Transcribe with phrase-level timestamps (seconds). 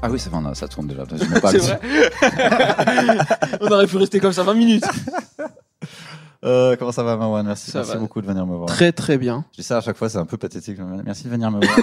[0.00, 1.04] Ah oui, ça, va, ça tourne déjà.
[1.10, 1.80] Je pas vrai.
[3.60, 4.84] On aurait pu rester comme ça 20 minutes.
[6.44, 7.98] Euh, comment ça va, Marwan Merci, Ça merci va.
[7.98, 8.68] beaucoup de venir me voir.
[8.68, 9.44] Très très bien.
[9.50, 10.78] Je dis ça à chaque fois, c'est un peu pathétique.
[11.04, 11.76] Merci de venir me voir.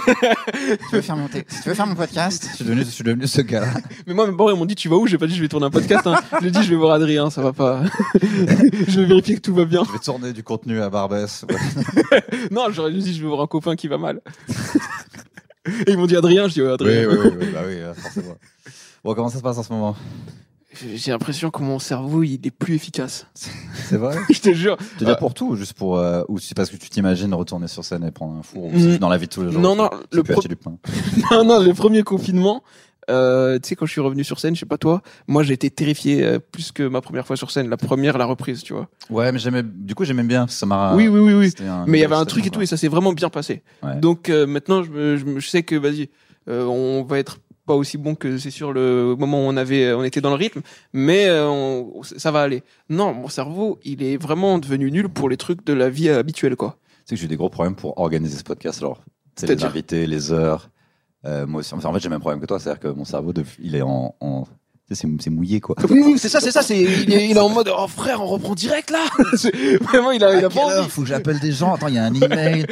[0.88, 2.48] tu veux faire mon, si tu veux faire mon podcast?
[2.52, 3.68] Je suis, devenu, je suis devenu ce gars-là.
[4.06, 5.06] Mais moi, bon, ils m'ont dit tu vas où?
[5.06, 6.06] J'ai pas dit je vais tourner un podcast.
[6.06, 6.16] Hein.
[6.40, 7.82] J'ai dit je vais voir Adrien, ça va pas.
[8.14, 9.84] je vais vérifier que tout va bien.
[9.84, 11.44] Je vais tourner du contenu à Barbès.
[11.50, 12.24] Ouais.
[12.50, 14.22] Non, j'aurais juste dit je vais voir un copain qui va mal.
[15.86, 17.06] Et ils m'ont dit Adrien, je dis ouais, Adrien.
[17.08, 18.36] oui, oui, oui, bah oui, euh, forcément.
[19.04, 19.96] Bon, comment ça se passe en ce moment?
[20.94, 23.26] J'ai l'impression que mon cerveau il est plus efficace.
[23.34, 24.14] C'est vrai?
[24.30, 24.76] Je te jure.
[24.76, 25.96] Tu veux dire Euh, pour tout ou juste pour.
[25.96, 28.70] euh, ou c'est parce que tu t'imagines retourner sur scène et prendre un four ou
[28.72, 28.80] Mm.
[28.92, 30.48] c'est dans la vie de tous les jours Non, non, tu le peux pro- acheter
[30.50, 30.76] du pain.
[31.30, 32.62] non, non, le premier confinement,
[33.10, 35.54] euh, tu sais, quand je suis revenu sur scène, je sais pas toi, moi j'ai
[35.54, 38.72] été terrifié euh, plus que ma première fois sur scène, la première, la reprise, tu
[38.72, 38.88] vois.
[39.10, 39.62] Ouais, mais j'aimais.
[39.62, 40.46] Du coup, j'aimais bien.
[40.48, 40.94] Ça m'a.
[40.94, 41.52] oui, oui, oui, oui.
[41.86, 43.62] Mais il y avait un truc et tout, et ça s'est vraiment bien passé.
[43.82, 43.96] Ouais.
[44.00, 46.08] Donc euh, maintenant, je, me, je, me- je sais que, vas-y,
[46.48, 49.92] euh, on va être pas aussi bon que c'est sur le moment où on avait,
[49.92, 50.60] on était dans le rythme,
[50.92, 52.62] mais euh, on- ça va aller.
[52.88, 56.54] Non, mon cerveau, il est vraiment devenu nul pour les trucs de la vie habituelle,
[56.56, 56.78] quoi.
[56.80, 58.80] Tu sais que j'ai eu des gros problèmes pour organiser ce podcast.
[58.82, 59.02] Alors,
[59.36, 60.70] c'est les invités, les heures.
[61.26, 61.74] Euh, moi aussi.
[61.74, 62.58] En fait, j'ai le même problème que toi.
[62.58, 63.32] C'est-à-dire que mon cerveau,
[63.62, 64.14] il est en.
[64.20, 64.44] en-
[64.92, 65.74] c'est mouillé, quoi.
[66.16, 68.54] C'est ça, c'est ça, c'est, il, est, il est en mode, oh frère, on reprend
[68.54, 69.00] direct là.
[69.80, 70.90] Vraiment, il a, il a pas heure envie.
[70.90, 71.74] Faut que j'appelle des gens?
[71.74, 72.66] Attends, il y a un email.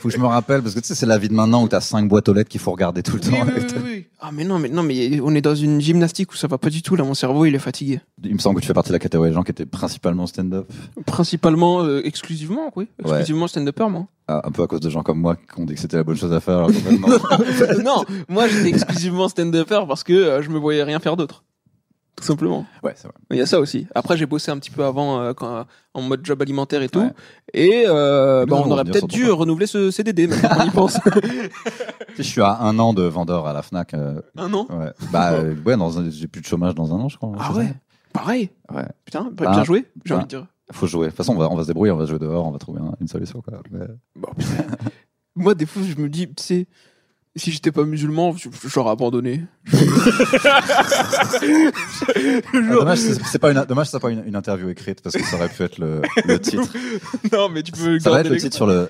[0.00, 1.68] Faut que je me rappelle parce que tu sais, c'est la vie de maintenant où
[1.68, 3.46] t'as cinq boîtes aux lettres qu'il faut regarder tout le Oui, temps.
[3.46, 4.06] oui, oui, oui.
[4.18, 6.70] Ah mais non, mais non, mais on est dans une gymnastique où ça va pas
[6.70, 6.96] du tout.
[6.96, 8.00] Là, mon cerveau, il est fatigué.
[8.24, 10.26] Il me semble que tu fais partie de la catégorie des gens qui étaient principalement
[10.26, 10.68] stand-up.
[11.06, 14.06] Principalement, euh, exclusivement, oui, exclusivement stand-upper, moi.
[14.30, 16.04] Ah, un peu à cause de gens comme moi qui ont dit que c'était la
[16.04, 16.56] bonne chose à faire.
[16.58, 16.70] alors
[17.82, 21.44] non, moi, j'étais exclusivement stand-upper parce que euh, je me voyais rien faire d'autre.
[22.14, 22.66] Tout simplement.
[22.82, 23.16] ouais, c'est vrai.
[23.30, 23.86] Il y a ça aussi.
[23.94, 26.98] Après, j'ai bossé un petit peu avant euh, quand, en mode job alimentaire et tout.
[26.98, 27.12] Ouais.
[27.54, 30.98] Et euh, bah, on aurait peut-être dû renouveler ce CDD, qu'on y pense.
[32.16, 33.94] Je suis à un an de vendeur à la Fnac.
[33.94, 34.90] euh, Un an ouais.
[35.12, 35.76] Bah, euh, ouais,
[36.10, 37.32] j'ai plus de chômage dans un an, je crois.
[37.38, 37.72] Ah c'est ouais
[38.12, 38.50] Pareil.
[38.74, 38.84] Ouais.
[39.04, 39.64] Putain, bien Ah.
[39.64, 40.16] joué, j'ai Ah.
[40.16, 40.46] envie de dire.
[40.72, 41.06] Faut jouer.
[41.06, 42.58] De toute façon, on va, on va se débrouiller, on va jouer dehors, on va
[42.58, 43.40] trouver un- une solution.
[43.40, 43.62] Quoi.
[43.70, 43.86] Mais-
[44.16, 44.64] Bon, putain.
[45.36, 46.66] Moi, des fois, je me dis, tu sais,
[47.36, 49.44] si j'étais pas musulman, je- j'aurais abandonné.
[52.54, 55.22] Ah, dommage, c'est c'est pas une, dommage, c'est pas une, une interview écrite parce que
[55.24, 56.68] ça aurait pu être le, le titre.
[57.32, 58.50] non, mais tu peux Ça va être garder le l'extrait.
[58.50, 58.88] titre sur le.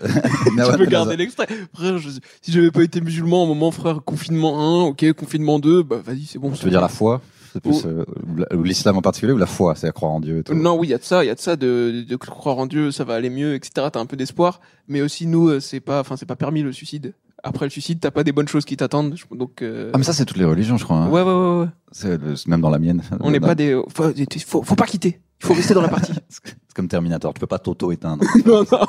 [0.72, 1.47] Tu peux garder l'extrait.
[1.75, 2.10] Frère, je-
[2.43, 6.25] si j'avais pas été musulman, au moment, frère, confinement 1, ok, confinement 2, bah vas-y,
[6.27, 6.50] c'est bon.
[6.53, 7.21] Tu veux dire la foi
[7.63, 9.93] C'est plus, Ou- euh, ou la- ou l'islam en particulier ou la foi C'est à
[9.93, 10.55] croire en Dieu et tout.
[10.55, 12.59] Non, oui, il y a de ça, il y a de ça, de, de croire
[12.59, 13.89] en Dieu, ça va aller mieux, etc.
[13.93, 16.73] T'as un peu d'espoir, mais aussi nous, euh, c'est pas, enfin, c'est pas permis le
[16.73, 17.15] suicide.
[17.45, 19.63] Après le suicide, t'as pas des bonnes choses qui t'attendent, donc.
[19.63, 20.97] euh, Ah, mais ça, c'est toutes les religions, je crois.
[20.97, 21.09] hein.
[21.09, 21.69] Ouais, ouais, ouais, ouais.
[21.93, 23.01] C'est même dans la mienne.
[23.21, 24.13] On n'est pas des, faut,
[24.45, 25.21] faut, faut pas quitter.
[25.41, 26.13] Il faut rester dans la partie.
[26.29, 26.43] C'est
[26.75, 28.25] comme Terminator, tu peux pas t'auto-éteindre.
[28.45, 28.87] non, non,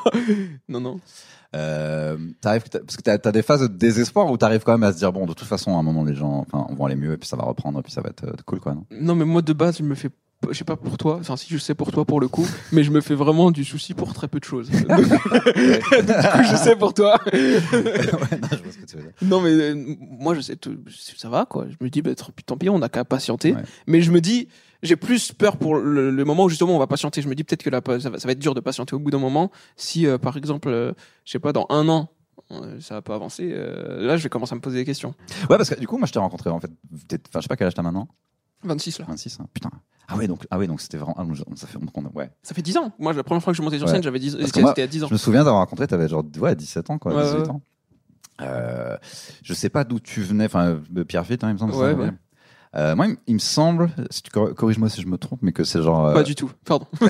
[0.68, 1.00] non, non.
[1.56, 4.92] Euh, t'arrives, parce que t'as as des phases de désespoir où t'arrives quand même à
[4.92, 7.12] se dire bon, de toute façon, à un moment, les gens, enfin, vont aller mieux
[7.12, 8.74] et puis ça va reprendre et puis ça va être euh, cool, quoi.
[8.74, 8.84] Non?
[8.90, 10.10] Non, mais moi de base, je me fais,
[10.48, 12.84] je sais pas pour toi, enfin si je sais pour toi pour le coup, mais
[12.84, 14.70] je me fais vraiment du souci pour très peu de choses.
[14.88, 17.18] Donc, du coup, je sais pour toi.
[17.32, 19.12] Ouais, non, je vois ce que tu veux dire.
[19.22, 20.78] Non, mais euh, moi je sais, tout,
[21.16, 21.66] ça va quoi.
[21.68, 23.54] Je me dis, bah, tant pis, tant pis, on n'a qu'à patienter.
[23.54, 23.62] Ouais.
[23.88, 24.48] Mais je me dis,
[24.82, 27.22] j'ai plus peur pour le, le moment où justement on va patienter.
[27.22, 28.98] Je me dis peut-être que là, ça va, ça va être dur de patienter au
[28.98, 29.50] bout d'un moment.
[29.76, 30.92] Si euh, par exemple, euh,
[31.24, 32.10] je sais pas, dans un an.
[32.52, 33.50] euh, Ça va pas avancer.
[33.52, 35.14] euh, là, je vais commencer à me poser des questions.
[35.50, 36.70] Ouais, parce que du coup, moi, je t'ai rencontré en fait.
[36.70, 38.08] Enfin, je sais pas quel âge t'as maintenant.
[38.62, 39.06] 26 là.
[39.08, 39.46] 26, hein.
[39.54, 39.70] putain.
[40.06, 41.14] Ah ouais, donc, ah ouais, donc c'était vraiment.
[41.18, 41.78] ah, ça fait.
[41.78, 42.30] on- ouais.
[42.42, 42.92] Ça fait 10 ans.
[42.98, 43.92] Moi, la première fois que je suis monté sur Ouais.
[43.92, 45.06] scène, j'avais 10 Parce que moi, c'était à 10 ans.
[45.08, 47.48] Je me souviens d'avoir rencontré, t'avais genre ouais, 17 ans, quoi, Ouais, 18 ouais.
[47.50, 47.62] ans.
[49.42, 51.74] Je sais pas d'où tu venais, enfin, Pierre Fitt, hein, il me semble.
[51.74, 52.10] Ouais, ça, ouais.
[52.76, 55.64] Euh, moi, il, me semble, si tu cor- corrige-moi si je me trompe, mais que
[55.64, 56.52] c'est genre, euh, Pas du tout.
[56.64, 56.86] Pardon.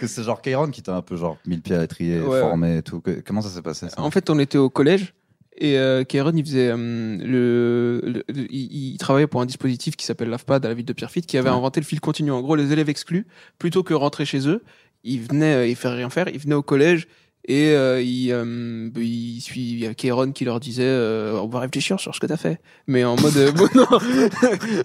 [0.00, 2.40] que c'est genre Kairon qui t'a un peu genre mis le pied à l'étrier, Ouais,
[2.40, 3.00] formé et tout.
[3.00, 4.00] Que- comment ça s'est passé ça?
[4.00, 5.14] En fait, on était au collège
[5.60, 10.28] et euh, Kéron, il faisait euh, le, il, il travaillait pour un dispositif qui s'appelle
[10.30, 11.56] l'AFPAD à la ville de Pierrefitte, qui avait Ouais.
[11.56, 12.30] inventé le fil continu.
[12.30, 13.26] En gros, les élèves exclus,
[13.58, 14.62] plutôt que rentrer chez eux,
[15.04, 17.06] ils venaient, ils faire rien faire, ils venaient au collège
[17.50, 21.46] Et euh, il, euh, il suit il y a Kéron qui leur disait euh, on
[21.46, 22.60] va réfléchir sur ce que t'as fait.
[22.86, 23.86] Mais en mode euh, bon, non.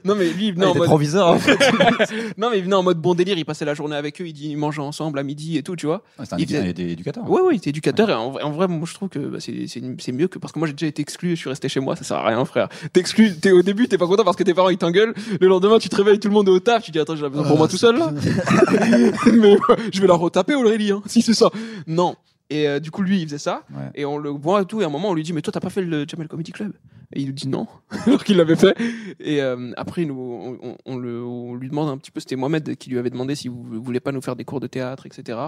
[0.05, 1.27] non mais lui il venait Ah, en mode proviseur.
[1.27, 1.57] en fait.
[2.37, 4.31] non mais il venait en mode bon délire, il passait la journée avec eux, il
[4.31, 6.03] dit ils mangeaient ensemble à midi et tout, tu vois.
[6.23, 7.29] C'est un, Il faisait- est éducateur.
[7.29, 8.09] Ouais, ouais, il était éducateur.
[8.09, 10.59] Et en, vrai- en vrai, moi, je trouve que bah, c'est mieux que parce que
[10.59, 11.97] moi, j'ai déjà été exclu je suis resté chez moi.
[11.97, 12.69] Ça sert à rien, frère.
[12.93, 15.13] T'es exclu, t'es au début, t'es pas content parce que tes parents ils t'engueulent.
[15.41, 16.83] Le lendemain, tu te réveilles, tout le monde est au taf.
[16.83, 18.13] Tu dis attends, j'ai besoin pour moi tout seul là.
[19.33, 19.57] Mais
[19.93, 21.49] je vais la retaper Aurélie, hein, si c'est ça.
[21.87, 22.15] Non.
[22.53, 23.63] Et euh, du coup, lui, il faisait ça.
[23.71, 23.89] Ouais.
[23.95, 24.79] Et on le voit et tout.
[24.79, 26.51] Et à un moment, on lui dit mais toi, t'as pas fait le Jamel Comedy
[26.51, 26.73] Club?
[27.11, 27.67] Et il nous dit non,
[28.05, 28.77] alors qu'il l'avait fait.
[29.19, 32.19] Et euh, après, nous, on, le, on lui demande un petit peu.
[32.19, 34.67] C'était Mohamed qui lui avait demandé si vous voulez pas nous faire des cours de
[34.67, 35.39] théâtre, etc.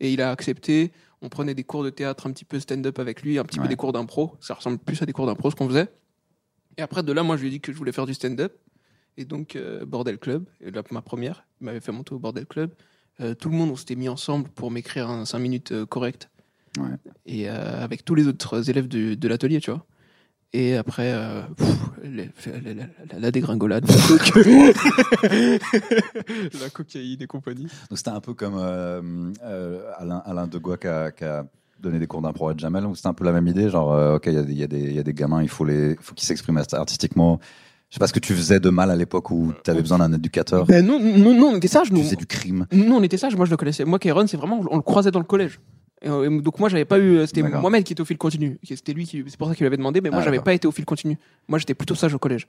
[0.00, 0.90] Et il a accepté.
[1.20, 3.68] On prenait des cours de théâtre un petit peu stand-up avec lui, un petit peu
[3.68, 4.36] des cours d'impro.
[4.40, 5.88] Ça ressemble plus à des cours d'impro ce qu'on faisait.
[6.78, 8.56] Et après, de là, moi, je lui ai dit que je voulais faire du stand-up.
[9.18, 12.70] Et donc, euh, Bordel Club, là, ma première, il m'avait fait monter au Bordel Club.
[13.20, 16.30] Euh, tout le monde, on s'était mis ensemble pour m'écrire un 5 minutes euh, correct.
[16.78, 16.96] Ouais.
[17.26, 19.84] Et euh, avec tous les autres élèves du- de l'atelier, tu vois.
[20.54, 21.68] Et après, euh, pff,
[22.04, 22.22] la,
[22.62, 23.84] la- la- la- la dégringolade,
[26.60, 27.66] la cocaïne et compagnie.
[27.90, 31.44] Donc c'était un peu comme euh, euh, Alain, Alain Degois qui a, qui a
[31.80, 32.86] donné des cours d'impro à Jamel.
[32.86, 34.58] où C'était un peu la même idée, genre euh, ok, il y a, des- il
[34.58, 37.38] y, a des- il y a des gamins, il faut les, faut qu'ils s'expriment artistiquement.
[37.90, 39.98] Je sais pas ce que tu faisais de mal à l'époque où tu avais besoin
[39.98, 40.66] d'un éducateur.
[40.66, 42.02] Ben nous, nous, nous, on était sages, tu nous.
[42.02, 42.66] faisais du crime.
[42.70, 43.34] Nous, on était sages.
[43.34, 43.86] Moi, je le connaissais.
[43.86, 45.58] Moi, Kéron, c'est vraiment, on le croisait dans le collège.
[46.02, 47.26] Et, euh, donc moi, j'avais pas eu.
[47.26, 47.60] C'était D'accord.
[47.62, 48.58] Mohamed qui était au fil continu.
[48.62, 49.24] C'était lui qui.
[49.26, 50.00] C'est pour ça qu'il avait demandé.
[50.00, 51.18] Mais moi, Ah, j'avais pas été au fil continu.
[51.48, 52.46] Moi, j'étais plutôt sage au collège.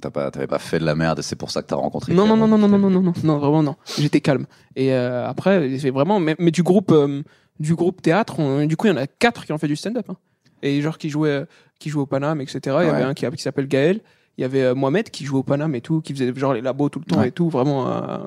[0.00, 2.14] T'as pas, t'avais pas fait de la merde et c'est pour ça que t'as rencontré.
[2.14, 3.76] Non, non, non, non, non, non, non, non, non, non, vraiment non.
[3.98, 4.46] J'étais calme.
[4.76, 6.18] Et euh, après, c'est vraiment.
[6.20, 7.22] Mais, mais du groupe, euh,
[7.60, 9.76] du groupe théâtre, on- du coup, il y en a quatre qui ont fait du
[9.76, 10.06] stand-up.
[10.08, 10.16] hein.
[10.62, 11.44] Et genre qui jouaient,
[11.78, 12.60] qui jouaient au Paname, etc.
[12.64, 12.88] Il y Ouais.
[12.90, 14.00] avait un qui, qui s'appelle Gaël.
[14.38, 16.60] Il y avait euh, Mohamed qui jouait au Paname et tout, qui faisait genre les
[16.62, 17.28] labos tout le temps Ouais.
[17.28, 18.18] et tout, vraiment euh,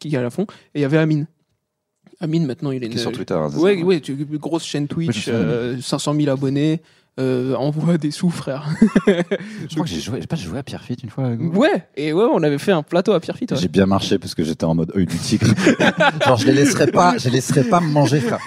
[0.00, 0.42] qui à la fond.
[0.74, 1.26] Et il y avait Amine.
[2.20, 3.34] Amine, maintenant, il est Qui est sur Twitter.
[3.34, 6.80] hein, Ouais, ça, ouais, tu- une grosse chaîne Twitch, me souviens, euh, 500 000 abonnés,
[7.20, 8.68] euh, envoie des sous, frère.
[9.06, 12.24] Je crois que j'ai joué, pas joué à Pierre Fit une fois ouais, et ouais,
[12.32, 13.52] on avait fait un plateau à Pierrefitte.
[13.52, 13.58] ouais.
[13.58, 15.46] J'ai bien marché parce que j'étais en mode œil du tigre.
[16.26, 18.40] Genre, je les laisserai pas, je les laisserai pas me manger, frère.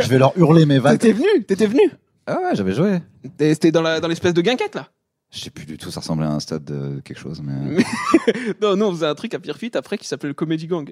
[0.00, 0.98] Je vais leur hurler mes vannes.
[0.98, 1.82] T'étais venu, t'étais venu.
[2.26, 2.98] Ah ouais, j'avais joué.
[3.38, 4.88] C'était dans l'espèce de guinguette là.
[5.32, 7.82] Je sais plus du tout, ça ressemblait à un stade de quelque chose, mais.
[8.62, 10.88] non, nous on faisait un truc à Pierrefitte après qui s'appelait le Comedy Gang.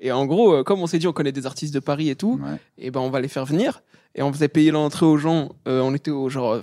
[0.00, 2.16] Et en gros, euh, comme on s'est dit, on connaît des artistes de Paris et
[2.16, 2.56] tout, Ouais.
[2.78, 3.82] et ben on va les faire venir.
[4.14, 5.50] Et on faisait payer l'entrée aux gens.
[5.68, 6.60] euh, on était au genre euh,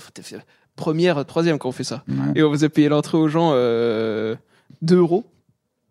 [0.75, 2.03] première, troisième quand on fait ça.
[2.07, 2.15] ouais.
[2.35, 4.35] Et on faisait payer l'entrée aux gens euh,
[4.81, 5.23] 2 euros.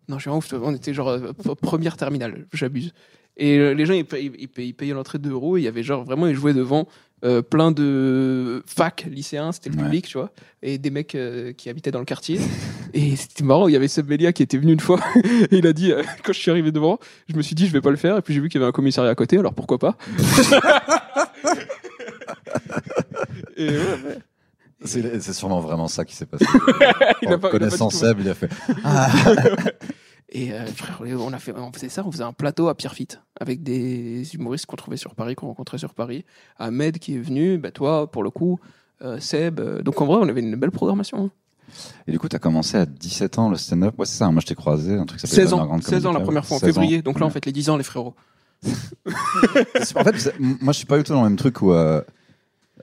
[0.09, 0.53] Non, je suis ouf.
[0.61, 1.17] On était genre
[1.61, 2.45] première terminale.
[2.53, 2.93] J'abuse.
[3.37, 5.57] Et les gens, ils, payaient- l'entrée 2 euros.
[5.57, 6.87] Il y avait genre vraiment, ils jouaient devant
[7.25, 9.51] euh, plein de fac lycéens.
[9.51, 9.83] C'était le Ouais.
[9.83, 10.31] public, tu vois.
[10.61, 12.39] Et des mecs euh, qui habitaient dans le quartier.
[12.93, 13.67] Et c'était marrant.
[13.67, 14.99] Il y avait Seb Melia qui était venu une fois.
[15.23, 16.99] et il a dit, euh, quand je suis arrivé devant,
[17.29, 18.17] je me suis dit, je vais pas le faire.
[18.17, 19.37] Et puis j'ai vu qu'il y avait un commissariat à côté.
[19.37, 19.97] Alors pourquoi pas?
[23.57, 24.17] Et ouais, ouais.
[24.85, 26.45] C'est sûrement vraiment ça qui s'est passé.
[26.55, 28.49] Il a En pas- il a pas connaissant du tout- Seb, il a fait.
[28.83, 29.09] Ah,
[30.29, 33.21] Et euh, frère, on a fait, on faisait ça, on faisait un plateau à Pierrefitte
[33.39, 36.25] avec des humoristes qu'on trouvait sur Paris, qu'on rencontrait sur Paris.
[36.57, 38.59] Ahmed qui est venu, bah toi pour le coup,
[39.03, 39.59] euh, Seb.
[39.61, 41.25] euh, donc en vrai, on avait une belle programmation.
[41.25, 41.31] hein.
[42.07, 43.93] Et du coup, t'as commencé à 17 ans le stand-up?
[43.97, 44.29] Ouais, c'est ça.
[44.31, 46.25] Moi, je t'ai croisé, un truc qui s'appelle 16 ans, Underground 16 ans la Comedy
[46.25, 46.47] première Club.
[46.47, 46.73] fois en 16 ans.
[46.81, 47.01] février.
[47.01, 48.15] Donc là, on fait les 10 ans, les frérots.
[48.65, 51.71] en fait, c'est- m- moi, je suis pas du tout dans le même truc où
[51.73, 52.01] euh,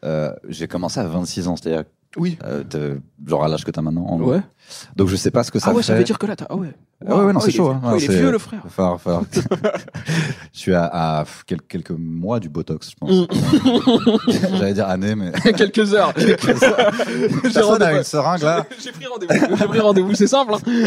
[0.05, 1.85] euh, j'ai commencé à 26 ans, c'est-à-dire
[2.16, 2.38] Oui.
[2.44, 2.96] euh,
[3.26, 4.06] genre à l'âge que t'as maintenant.
[4.06, 4.30] en gros.
[4.33, 4.40] Ouais.
[4.97, 5.88] Donc, je sais pas ce que ça Ah ouais, fait.
[5.88, 6.47] ça veut dire que là, t'as.
[6.49, 6.73] Ah ouais.
[7.06, 7.68] Ah ouais, ouais, non, Ah, c'est il est- chaud.
[7.71, 7.80] hein.
[7.99, 8.62] il est vieux, le frère.
[8.76, 9.25] va falloir-
[10.52, 10.85] je suis à,
[11.21, 13.11] à quel- quelques mois du Botox, je pense.
[13.11, 14.56] Mm.
[14.56, 15.33] J'allais dire année, mais.
[15.56, 16.12] Quelques heures.
[16.16, 16.73] J'ai Personne
[17.56, 17.97] a rendez-vous.
[17.99, 18.64] une seringue là.
[18.83, 19.56] J'ai pris rendez-vous.
[19.56, 20.14] J'ai pris rendez-vous.
[20.14, 20.54] C'est simple.
[20.54, 20.87] hein.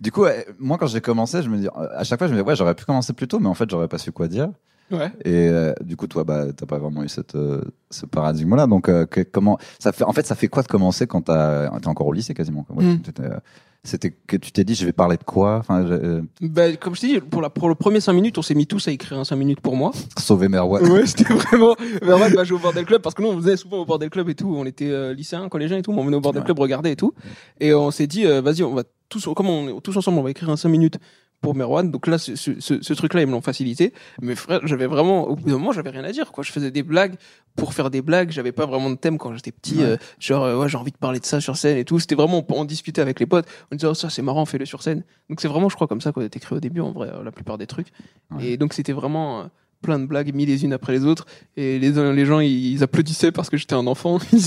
[0.00, 0.24] Du coup,
[0.58, 2.74] moi, quand j'ai commencé, je me dis, à chaque fois, je me dis, ouais, j'aurais
[2.74, 4.48] pu commencer plus tôt, mais en fait, j'aurais pas su quoi dire.
[4.90, 5.10] Ouais.
[5.24, 8.66] Et euh, du coup, toi, bah, t'as pas vraiment eu cette, euh, ce paradigme-là.
[8.66, 11.70] Donc, euh, que- comment ça fait En fait, ça fait quoi de commencer quand t'as-
[11.80, 12.66] t'es encore au lycée quasiment.
[12.74, 13.00] Ouais, Mm.
[13.20, 13.38] euh,
[13.84, 15.58] C'était que tu t'es dit, je vais parler de quoi?
[15.58, 18.36] Enfin, je- euh, Bah, comme je t'ai dit, pour, la, pour le premier 5 minutes,
[18.36, 19.92] on s'est mis tous à écrire un 5 minutes pour moi.
[20.18, 20.82] sauver Merwan.
[20.92, 21.76] Ouais, c'était vraiment.
[22.02, 24.28] Merwan va jouer au bordel club parce que nous on faisait souvent au bordel club
[24.28, 24.52] et tout.
[24.54, 25.92] On était euh, lycéens, collégiens et tout.
[25.92, 26.46] mais On venait au bordel Ouais.
[26.46, 27.14] club regarder et tout.
[27.60, 30.30] Et on s'est dit, vas-y, on va tous, comme on est tous ensemble, on va
[30.32, 30.98] écrire un 5 minutes
[31.40, 31.90] pour Merwan.
[31.90, 33.92] Donc là, ce, ce, truc-là, ils me l'ont facilité.
[34.20, 36.32] Mais frère, j'avais vraiment, au bout d'un moment, j'avais rien à dire.
[36.32, 36.44] Quoi.
[36.44, 37.16] Je faisais des blagues
[37.56, 38.30] pour faire des blagues.
[38.30, 39.78] J'avais pas vraiment de thème quand j'étais petit.
[39.78, 39.84] Ouais.
[39.84, 42.00] euh, genre, euh, ouais, j'ai envie de parler de ça sur scène et tout.
[42.00, 43.46] C'était vraiment, on, on discutait avec les potes.
[43.70, 45.04] On disait, oh, ça c'est marrant, fais-le sur scène.
[45.28, 47.22] Donc c'est vraiment, je crois, comme ça qu'on a écrit au début, en vrai, euh,
[47.22, 47.88] la plupart des trucs.
[48.30, 48.46] Ouais.
[48.46, 49.48] Et donc c'était vraiment
[49.82, 51.26] plein de blagues mis les unes après les autres.
[51.56, 54.18] Et les, les gens, ils, applaudissaient parce que j'étais un enfant.
[54.32, 54.38] Il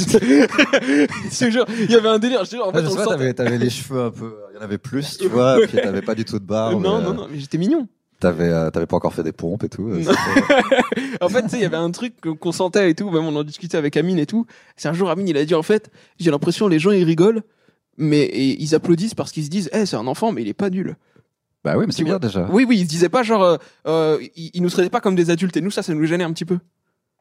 [1.90, 2.44] y avait un délire.
[2.46, 3.34] Je en Ouais, fait, sentait.
[3.34, 6.16] t'avais, les cheveux un peu, il y en avait plus, tu vois, puis t'avais pas
[6.16, 6.82] du tout de barbe.
[6.82, 7.88] Non, euh, non, non, mais j'étais mignon.
[8.20, 9.90] T'avais, euh, t'avais pas encore fait des pompes et tout.
[9.90, 10.04] euh,
[11.22, 13.36] en fait, tu sais, il y avait un truc qu'on sentait et tout, même on
[13.36, 14.46] en discutait avec Amine et tout.
[14.78, 17.42] C'est un jour, Amine, il a dit, en fait, j'ai l'impression les gens, ils rigolent,
[17.98, 20.54] mais et ils applaudissent parce qu'ils se disent, eh, c'est un enfant, mais il est
[20.54, 20.98] pas nul.
[21.63, 22.48] Bah oui, mais c'est bien déjà.
[22.50, 25.15] Oui, oui, ils se disaient pas genre, euh, euh, ils, ils nous traitaient pas comme
[25.15, 26.58] des adultes et nous, ça, ça nous gênait un petit peu.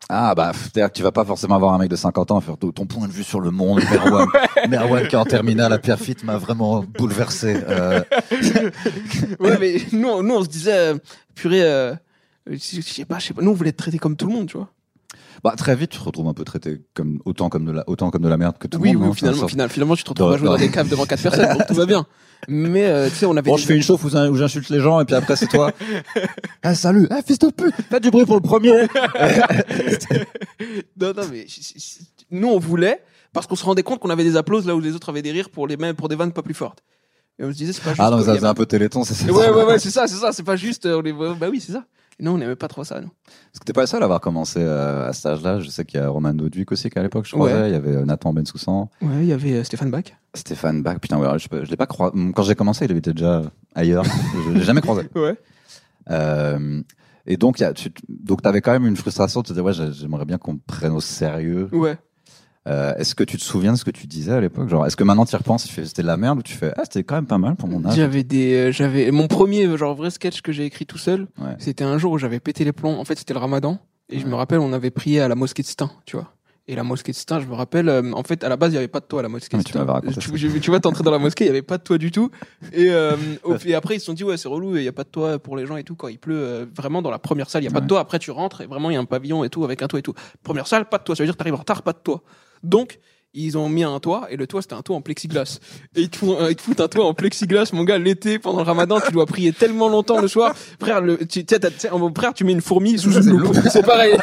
[0.09, 2.41] Ah bah, c'est-à-dire que tu vas pas forcément avoir un mec de 50 ans à
[2.41, 3.81] faire ton ton point de vue sur le monde.
[3.91, 4.27] Merwan,
[4.69, 7.57] Merwan qui est en terminale à Pierrefitte m'a vraiment bouleversé.
[7.69, 8.03] Euh,
[9.41, 10.99] Ouais, mais nous, nous, on se disait, euh,
[11.35, 11.95] purée, euh,
[12.47, 14.33] je je sais pas, je sais pas, nous, on voulait être traités comme tout le
[14.33, 14.71] monde, tu vois.
[15.43, 18.11] Bah très vite, tu te retrouves un peu traité comme autant comme de la autant
[18.11, 19.09] comme de la merde que tout oui, le monde.
[19.09, 21.23] oui, hein, finalement, finalement, finalement, tu te retrouves à jouer dans des caves devant quatre
[21.23, 22.07] personnes, donc tout va bien.
[22.49, 24.81] Mais, euh, tu sais, on avait Bon, je fais une chauffe où où j'insulte les
[24.81, 25.73] gens et puis après c'est toi.
[26.63, 28.87] ah salut, ah fils de pute, fais du bruit pour le premier.
[31.01, 31.47] Non, non, mais
[32.31, 34.95] nous, on voulait, parce qu'on se rendait compte qu'on avait des applauses là où les
[34.95, 36.83] autres avaient des rires pour les mêmes, pour des vannes pas plus fortes.
[37.39, 38.01] Et on se disait, c'est pas juste.
[38.05, 39.33] Ah non, mais ça faisait un peu téléthon, c'est ça.
[39.33, 41.61] Ouais, ouais, ouais, c'est ça, c'est ça, c'est pas juste, euh, on les bah oui,
[41.61, 41.85] c'est ça.
[42.21, 43.09] Et non, on n'aimait pas trop ça, nous.
[43.09, 45.59] Parce que t'es pas le seul à avoir commencé euh, à cet âge-là.
[45.61, 47.47] Je sais qu'il y a Roman Dodwick aussi qu'à l'époque, je crois.
[47.47, 47.71] Ouais.
[47.71, 50.05] Il y avait euh, Nathan Bensoussan, Ouais, il y avait euh, Stéphane Bach.
[50.35, 50.99] Stéphane Bach.
[51.01, 52.15] Putain, ouais, je, je l'ai pas croisé.
[52.37, 53.43] Quand j'ai commencé, il était déjà
[53.75, 54.05] ailleurs.
[54.05, 55.09] je l'ai jamais croisé.
[55.15, 55.37] Ouais.
[56.11, 56.83] Euh,
[57.27, 59.43] et donc, y a, tu, donc t'avais quand même une frustration.
[59.43, 61.69] Tu te disais, ouais, j'ai- j'aimerais bien qu'on me prenne au sérieux.
[61.73, 61.97] Ouais.
[62.69, 64.69] Euh, est-ce que tu te souviens de ce que tu disais à l'époque?
[64.69, 66.53] Genre, est-ce que maintenant tu y repenses, tu fais, c'était de la merde ou tu
[66.55, 67.97] fais, ah, c'était quand même pas mal pour mon âge?
[67.97, 71.27] J'avais des, euh, j'avais mon premier genre vrai sketch que j'ai écrit tout seul.
[71.41, 71.57] Ouais.
[71.59, 72.99] C'était un jour où j'avais pété les plombs.
[72.99, 73.79] En fait, c'était le Ramadan
[74.11, 76.35] et je me rappelle, on avait prié à la mosquée de Stein, tu vois.
[76.69, 78.75] Et la mosquée de Stein, je me rappelle, euh, en fait, à la base, il
[78.75, 79.81] y avait pas de toit à la mosquée de tu Stein.
[80.21, 82.11] tu, tu- tu vois, t'entrais dans la mosquée, il y avait pas de toit du
[82.13, 82.31] tout.
[82.73, 83.17] Et, euh,
[83.75, 85.57] après, ils se sont dit, ouais, c'est relou, il y a pas de toit pour
[85.57, 85.97] les gens et tout.
[85.97, 88.01] Quand il pleut, euh, vraiment, dans la première salle, il y a pas de toit.
[88.01, 89.99] Après, tu rentres et vraiment, il y a un pavillon et tout, avec un toit
[89.99, 90.15] et tout.
[90.45, 91.17] Première salle, pas de toit.
[91.17, 92.23] Ça veut dire que t'arrives en retard, pas de toit.
[92.63, 92.99] Donc,
[93.33, 95.61] ils ont mis un toit et le toit c'était un toit en plexiglas.
[95.95, 98.41] Et ils te, font, euh, ils te foutent un toit en plexiglas, mon gars, l'été,
[98.41, 100.53] pendant le ramadan, tu dois prier tellement longtemps le soir.
[100.81, 103.55] Frère, le, tu, t'as- frère, mets une fourmi sous une loupe.
[103.71, 104.17] C'est pareil.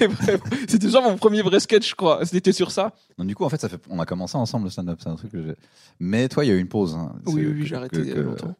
[0.00, 2.24] Bref, c'était genre mon premier vrai sketch, je crois.
[2.26, 2.92] C'était sur ça.
[3.16, 4.98] Donc, du coup, en fait, ça fait, on a commencé ensemble le stand-up.
[5.02, 5.54] C'est un truc que j'ai.
[6.00, 6.94] Mais toi, il y a eu une pause.
[6.94, 7.12] hein.
[7.26, 8.54] Oui, oui, j'ai arrêté que- il y a que- longtemps.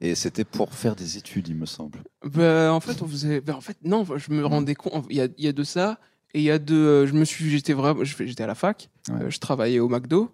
[0.00, 1.98] Et c'était pour faire des études, il me semble.
[2.24, 3.40] Ben, en fait, on faisait.
[3.42, 5.04] ben, en fait, non, je me rendais compte.
[5.10, 5.98] Il y a, il y a de ça.
[6.34, 6.74] Et il y a de.
[6.74, 7.50] euh, Je me suis.
[7.50, 8.04] J'étais vraiment.
[8.04, 8.88] J'étais à la fac.
[9.08, 9.22] Ouais.
[9.22, 10.30] euh, je travaillais au McDo.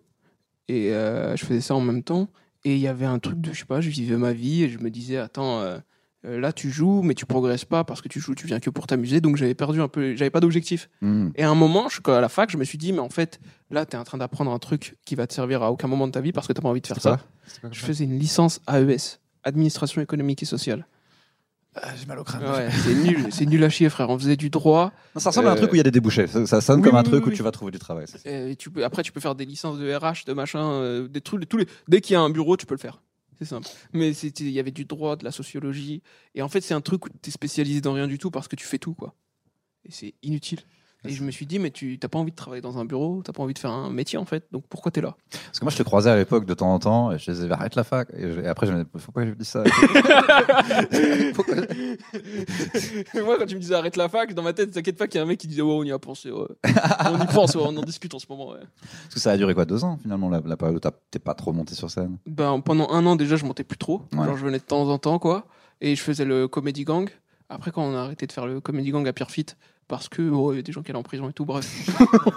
[0.69, 2.29] Et euh, je faisais ça en même temps.
[2.65, 3.53] Et il y avait un truc de.
[3.53, 4.65] Je sais pas, je vivais ma vie.
[4.65, 5.63] Et je me disais, attends.
[6.25, 8.89] Là, tu joues, mais tu progresses pas parce que tu joues, tu viens que pour
[8.89, 9.21] t'amuser.
[9.21, 10.89] Donc, j'avais perdu un peu, j'avais pas d'objectif.
[11.01, 11.29] Hmm.
[11.37, 13.39] Et à un moment, je, à la fac, je me suis dit, mais en fait,
[13.71, 16.09] là, tu es en train d'apprendre un truc qui va te servir à aucun moment
[16.09, 17.21] de ta vie parce que t'as pas envie de faire ça.
[17.71, 20.89] Je faisais une licence AES, Administration économique et sociale.
[21.83, 22.43] Ah, J'ai mal au crâne.
[22.43, 24.09] Ouais, c'est nul, c'est nul à chier, frère.
[24.11, 24.93] On faisait du droit.
[25.15, 26.27] Non, ça ressemble à un Euh, truc où il y a des débouchés.
[26.27, 28.07] Ça, ça sonne oui, comme un oui, truc oui, où tu vas trouver du travail.
[28.09, 28.31] c'est ça.
[28.31, 31.21] Et tu peux, après, tu peux faire des licences de RH, de machin, euh, des
[31.21, 31.67] trucs, tous les.
[31.89, 33.03] Dès qu'il y a un bureau, tu peux le faire.
[33.39, 33.69] C'est simple.
[33.93, 36.03] Mais c'était- il y avait du droit, de la sociologie.
[36.35, 38.49] Et en fait, c'est un truc où tu es spécialisé dans rien du tout parce
[38.49, 39.15] que tu fais tout, quoi.
[39.85, 40.61] Et c'est inutile.
[41.09, 43.23] Et je me suis dit, mais tu t'as pas envie de travailler dans un bureau,
[43.25, 44.45] t'as pas envie de faire un métier, en fait.
[44.53, 45.17] Donc pourquoi t'es là?
[45.31, 47.51] Parce que moi, je te croisais à l'époque de temps en temps et je disais,
[47.51, 48.09] arrête la fac.
[48.17, 49.63] Et, je- et après, je me disais, pourquoi je dis ça?
[51.35, 51.55] Pourquoi
[53.23, 55.21] Moi, quand tu me disais arrête la fac, dans ma tête, t'inquiète pas qu'il y
[55.21, 56.47] a un mec qui disait, ouais, on y a pensé, ouais.
[56.65, 58.61] on y pense, ouais, on en discute en ce moment, ouais.
[59.05, 61.35] Parce que ça a duré quoi Deux ans finalement, la, la période où t'es pas
[61.35, 62.19] trop monté sur scène?
[62.27, 64.03] Ben, pendant un an, déjà, je montais plus trop.
[64.13, 64.25] Ouais.
[64.25, 65.47] Genre, je venais de temps en temps, quoi.
[65.81, 67.09] Et je faisais le Comedy Gang.
[67.49, 69.57] Après, quand on a arrêté de faire le Comedy Gang à Pierrefitte,
[69.89, 71.65] parce que, oh, il y a des gens qui allaient en prison et tout, bref.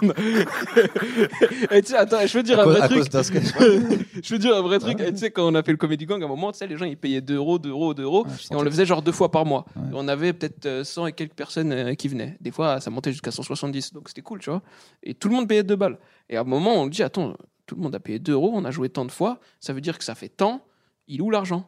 [1.70, 3.04] et tu sais, attends, je veux dire À un cause- vrai truc.
[4.22, 5.00] je veux dire un vrai truc.
[5.00, 6.66] Et tu sais, quand on a fait le Comedy Gang, à un moment, tu sais,
[6.66, 8.24] les gens, ils payaient 2 euros, 2 euros, 2 euros.
[8.24, 9.64] Ouais, Et on le faisait genre deux fois par mois.
[9.76, 9.82] Ouais.
[9.90, 12.36] Et on avait peut-être euh, 100 et quelques personnes euh, qui venaient.
[12.40, 13.92] Des fois, ça montait jusqu'à 170.
[13.94, 14.62] Donc c'était cool, tu vois.
[15.02, 15.98] Et tout le monde payait 2 balles.
[16.28, 17.34] Et à un moment, on dit Attends,
[17.66, 19.40] tout le monde a payé 2 euros, on a joué tant de fois.
[19.60, 20.62] Ça veut dire que ça fait tant.
[21.08, 21.66] Il est où l'argent?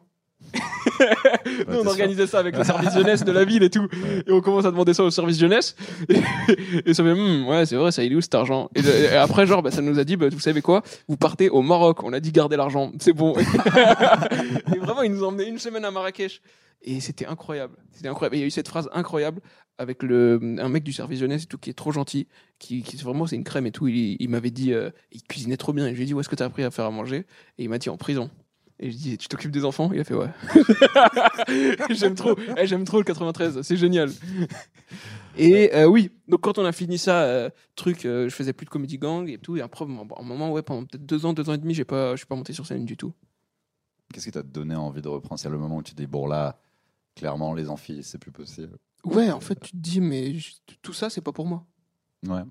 [0.53, 3.87] Nous, t'es on organisait ça avec le service jeunesse de la ville et tout.
[4.27, 5.75] Et on commence à demander ça au service jeunesse.
[6.09, 6.19] Et,
[6.85, 8.69] et ça fait, Hmm, ouais, c'est vrai, ça, il est où cet argent?
[8.75, 10.83] Et, après, genre, bah, ça nous a dit, bah, vous savez quoi?
[11.07, 12.03] Vous partez au Maroc.
[12.03, 12.91] On a dit, gardez l'argent.
[12.99, 13.35] C'est bon.
[14.75, 16.41] et vraiment, ils nous ont emmené une semaine à Marrakech.
[16.81, 17.75] Et c'était incroyable.
[17.91, 18.35] C'était incroyable.
[18.35, 19.41] Et il y a eu cette phrase incroyable
[19.77, 22.27] avec le, un mec du service jeunesse et tout qui est trop gentil,
[22.59, 23.87] qui, qui vraiment c'est une crème et tout.
[23.87, 25.87] Il, il m'avait dit, euh, il cuisinait trop bien.
[25.87, 27.25] Et je lui ai dit, où est-ce que tu as appris à faire à manger?
[27.57, 28.29] Et il m'a dit, en prison.
[28.85, 29.89] Et je dis, tu t'occupes des enfants?
[29.93, 30.27] Il a fait, ouais.
[31.91, 34.09] j'aime trop, eh, j'aime trop le 93, c'est génial.
[35.37, 38.65] Et euh, oui, donc quand on a fini ça, euh, truc, euh, je faisais plus
[38.65, 39.55] de comedy gang et tout.
[39.55, 39.87] Et après, un
[40.23, 42.35] moment, ouais, pendant peut-être deux ans, deux ans et demi, j'ai pas, je suis pas
[42.35, 43.13] monté sur scène du tout.
[44.13, 45.39] Qu'est-ce qui t'a donné envie de reprendre?
[45.39, 46.59] C'est le moment où tu te dis, bon là,
[47.15, 48.77] clairement, les amphis, c'est plus possible.
[49.05, 51.65] Ouais, en fait, tu te dis, mais je- tout ça, c'est pas pour moi.
[52.27, 52.43] Ouais.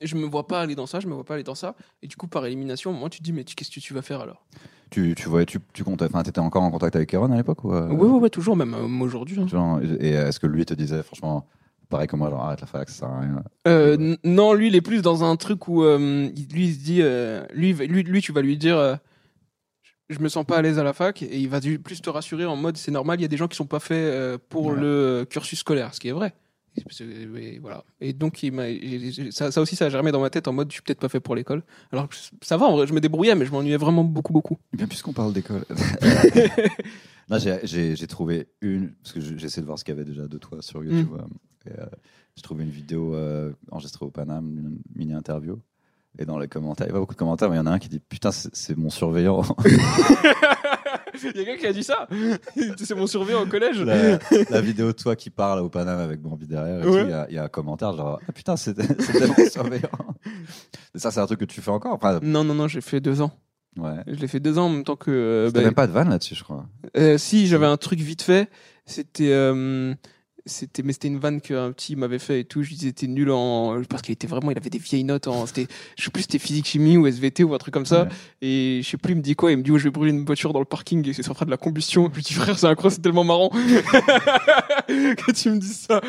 [0.00, 1.74] Je me vois pas aller dans ça, je me vois pas aller dans ça.
[2.02, 4.20] Et du coup, par élimination, moi, tu te dis, mais qu'est-ce que tu vas faire
[4.20, 4.44] alors?
[4.90, 7.62] Tu, tu voyais, tu, tu comptais, enfin, t'étais encore en contact avec Aaron à l'époque
[7.64, 9.38] ou euh, Ouais, ouais, ouais, toujours, même euh, aujourd'hui.
[9.40, 9.46] hein.
[9.46, 11.46] genre, Et est-ce que lui te disait, franchement,
[11.88, 13.42] pareil que moi, genre, arrête la fac, ça sert à rien.
[13.68, 16.74] Euh, n- non, lui, il est plus dans un truc où euh, il- lui, il
[16.74, 18.96] se dit, euh, lui, lui, lui, tu vas lui dire, euh,
[20.08, 22.10] je me sens pas à l'aise à la fac, et il va du- plus te
[22.10, 24.38] rassurer en mode, c'est normal, il y a des gens qui sont pas faits euh,
[24.48, 26.32] pour le cursus scolaire, ce qui est vrai.
[27.36, 27.84] Et voilà.
[28.14, 28.64] Donc, il m'a,
[29.30, 31.08] ça, ça aussi, ça a germé dans ma tête en mode, je suis peut-être pas
[31.08, 31.62] fait pour l'école.
[31.92, 34.58] Alors que ça va, en vrai, je me débrouillais, mais je m'ennuyais vraiment beaucoup, beaucoup.
[34.72, 35.64] Bien puisqu'on parle d'école.
[37.64, 40.38] J'ai- trouvé une, parce que je- j'essaie de voir ce qu'il y avait déjà de
[40.38, 41.10] toi sur YouTube.
[41.12, 41.14] Mm.
[41.16, 41.86] euh, et, euh,
[42.36, 45.58] j'ai trouvé une vidéo euh, enregistrée au Paname, une mini interview.
[46.18, 47.66] Et dans les commentaires, il y a pas beaucoup de commentaires, mais il y en
[47.66, 49.42] a un qui dit Putain, c'est mon surveillant.
[51.22, 52.08] Il y a quelqu'un qui a dit ça.
[52.76, 53.80] c'est mon surveillant au collège.
[53.82, 54.18] la,
[54.50, 57.00] la vidéo de toi qui parle au Paname avec Bambi derrière, et Ouais.
[57.02, 58.82] tout, il y, a- il y a un commentaire genre Ah putain, c'était
[59.26, 59.88] mon surveillant.
[60.94, 61.92] Et ça, c'est un truc que tu fais encore.
[61.94, 63.32] Enfin, Non, non, non, j'ai fait deux ans.
[63.78, 63.96] ouais.
[64.06, 65.10] Je l'ai fait deux ans en même temps que.
[65.10, 66.66] euh, bah, même pas de van là-dessus, je crois.
[66.96, 68.48] Euh, si, j'avais un truc vite fait.
[68.86, 69.30] C'était.
[69.30, 69.94] euh,
[70.50, 73.30] c'était mais c'était une vanne qu'un petit m'avait fait et tout je disais c'était nul
[73.30, 75.66] en parce qu'il était vraiment il avait des vieilles notes en c'était
[75.96, 78.08] je sais plus c'était physique chimie ou SVT ou un truc comme ça Ouais.
[78.42, 80.10] et je sais plus il me dit quoi il me dit ouais, je vais brûler
[80.12, 82.34] une voiture dans le parking et c'est ça fera de la combustion je lui dis
[82.34, 83.48] frère c'est incroyable c'est tellement marrant
[84.88, 86.00] que tu me dises ça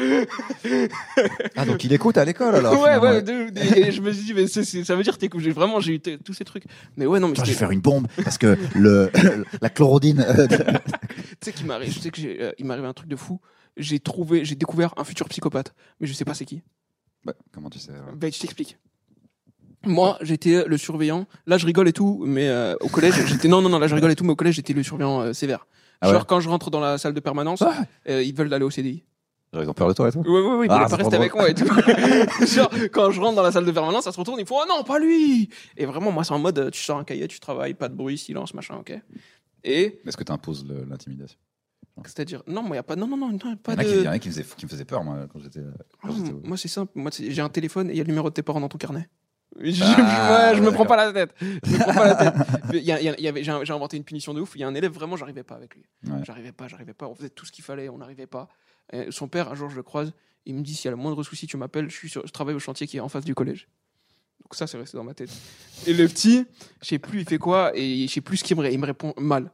[1.55, 2.79] Ah, donc il écoute à l'école alors.
[2.81, 3.23] ouais ouais
[3.87, 6.33] et je me suis dit mais ça veut dire que j'ai vraiment j'ai eu tous
[6.33, 6.63] ces trucs
[6.97, 9.11] mais ouais non mais Attends, je vais faire une bombe parce que le,
[9.61, 10.25] la chlorodine.
[10.27, 10.55] euh, tu
[11.41, 13.39] sais qu'il m'arrive, je sais que euh, il m'arrive un truc de fou.
[13.77, 16.61] J'ai trouvé, j'ai découvert un futur psychopathe, mais je sais pas c'est qui.
[17.23, 17.97] bah, comment tu sais ouais.
[18.15, 18.77] Ben, je t'explique.
[19.85, 21.25] Moi, j'étais le surveillant.
[21.47, 23.79] Là, je rigole et tout, mais euh, au collège, j'étais non, non, non.
[23.79, 25.65] Là, je rigole et tout, mais au collège, j'étais le surveillant euh, sévère.
[26.01, 27.73] Ah Genre ouais quand je rentre dans la salle de permanence, Ah.
[28.09, 29.03] euh, ils veulent aller au CDI.
[29.53, 30.19] Genre, ils ont peur de toi et tout?
[30.19, 31.65] Ouais, ouais, ouais, ils Ah, pas rester avec moi et tout.
[32.45, 34.65] Genre, quand je rentre dans la salle de permanence, ça se retourne, ils font, oh
[34.69, 35.49] non, pas lui!
[35.77, 38.17] Et vraiment, moi, c'est en mode, tu sors un cahier, tu travailles, pas de bruit,
[38.17, 38.93] silence, machin, ok?
[39.63, 41.37] Et, Est-ce que tu imposes l'intimidation?
[42.07, 43.83] C'est-à-dire, non, moi, y a pas, non, non, non, non, Il y de.
[43.99, 45.61] il y en a qui, me faisait, qui me faisait peur, moi, quand j'étais.
[46.01, 46.91] quand Ah, moi, c'est simple.
[46.95, 48.77] Moi, j'ai un téléphone et il y a le numéro de tes parents dans ton
[48.77, 49.09] carnet.
[49.59, 50.87] Je, Ah, ouais, je me prends d'accord.
[50.87, 51.35] pas la tête.
[51.41, 52.33] Je me prends pas la tête.
[52.73, 54.53] Il il il J'ai inventé une punition de ouf.
[54.55, 55.83] Il y a un élève, vraiment, j'arrivais pas avec lui.
[56.07, 56.19] Ouais.
[56.23, 57.07] J'arrivais pas, j'arrivais pas.
[57.09, 58.47] On faisait tout ce qu'il fallait, on n'arrivait pas.
[58.93, 60.13] Et son père, un jour, je le croise.
[60.45, 61.89] Il me dit s'il y a le moindre souci, tu m'appelles.
[61.89, 63.67] Je, suis sur- je travaille au chantier qui est en face du collège.
[64.41, 65.29] Donc ça, c'est resté dans ma tête.
[65.85, 66.45] Et le petit,
[66.81, 68.85] je sais plus, il fait quoi et je sais plus ce qu'il me, il me
[68.85, 69.51] répond mal.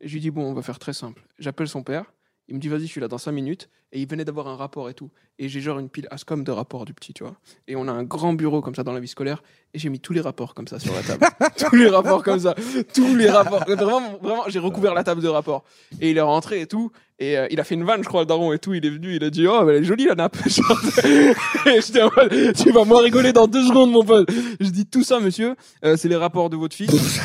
[0.00, 1.22] Je lui dis bon, on va faire très simple.
[1.38, 2.12] J'appelle son père.
[2.48, 3.68] Il me dit vas-y, je suis là dans 5 minutes.
[3.92, 5.10] Et il venait d'avoir un rapport et tout.
[5.38, 7.36] Et j'ai genre une pile Ascom de rapports du petit, tu vois.
[7.68, 9.42] Et on a un grand bureau comme ça dans la vie scolaire.
[9.74, 11.24] Et j'ai mis tous les rapports comme ça sur la table.
[11.58, 12.54] tous les rapports comme ça.
[12.94, 13.64] Tous les rapports.
[13.64, 15.64] Vraiment, vraiment j'ai recouvert la table de rapports.
[16.00, 16.90] Et il est rentré et tout.
[17.18, 18.74] Et euh, il a fait une vanne, je crois, le daron et tout.
[18.74, 20.36] Il est venu, il a dit Oh, mais elle est jolie la nappe.
[20.46, 24.28] Et j'étais en mode, Tu vas moins rigoler dans deux secondes, mon pote.
[24.60, 25.54] Je dis Tout ça, monsieur,
[25.84, 26.90] euh, c'est les rapports de votre fils.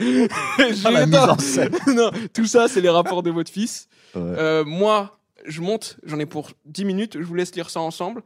[0.00, 3.88] J'ai Ah, non, tout ça, c'est les rapports de votre fils.
[4.16, 8.22] Euh, moi, je monte, j'en ai pour 10 minutes, je vous laisse lire ça ensemble.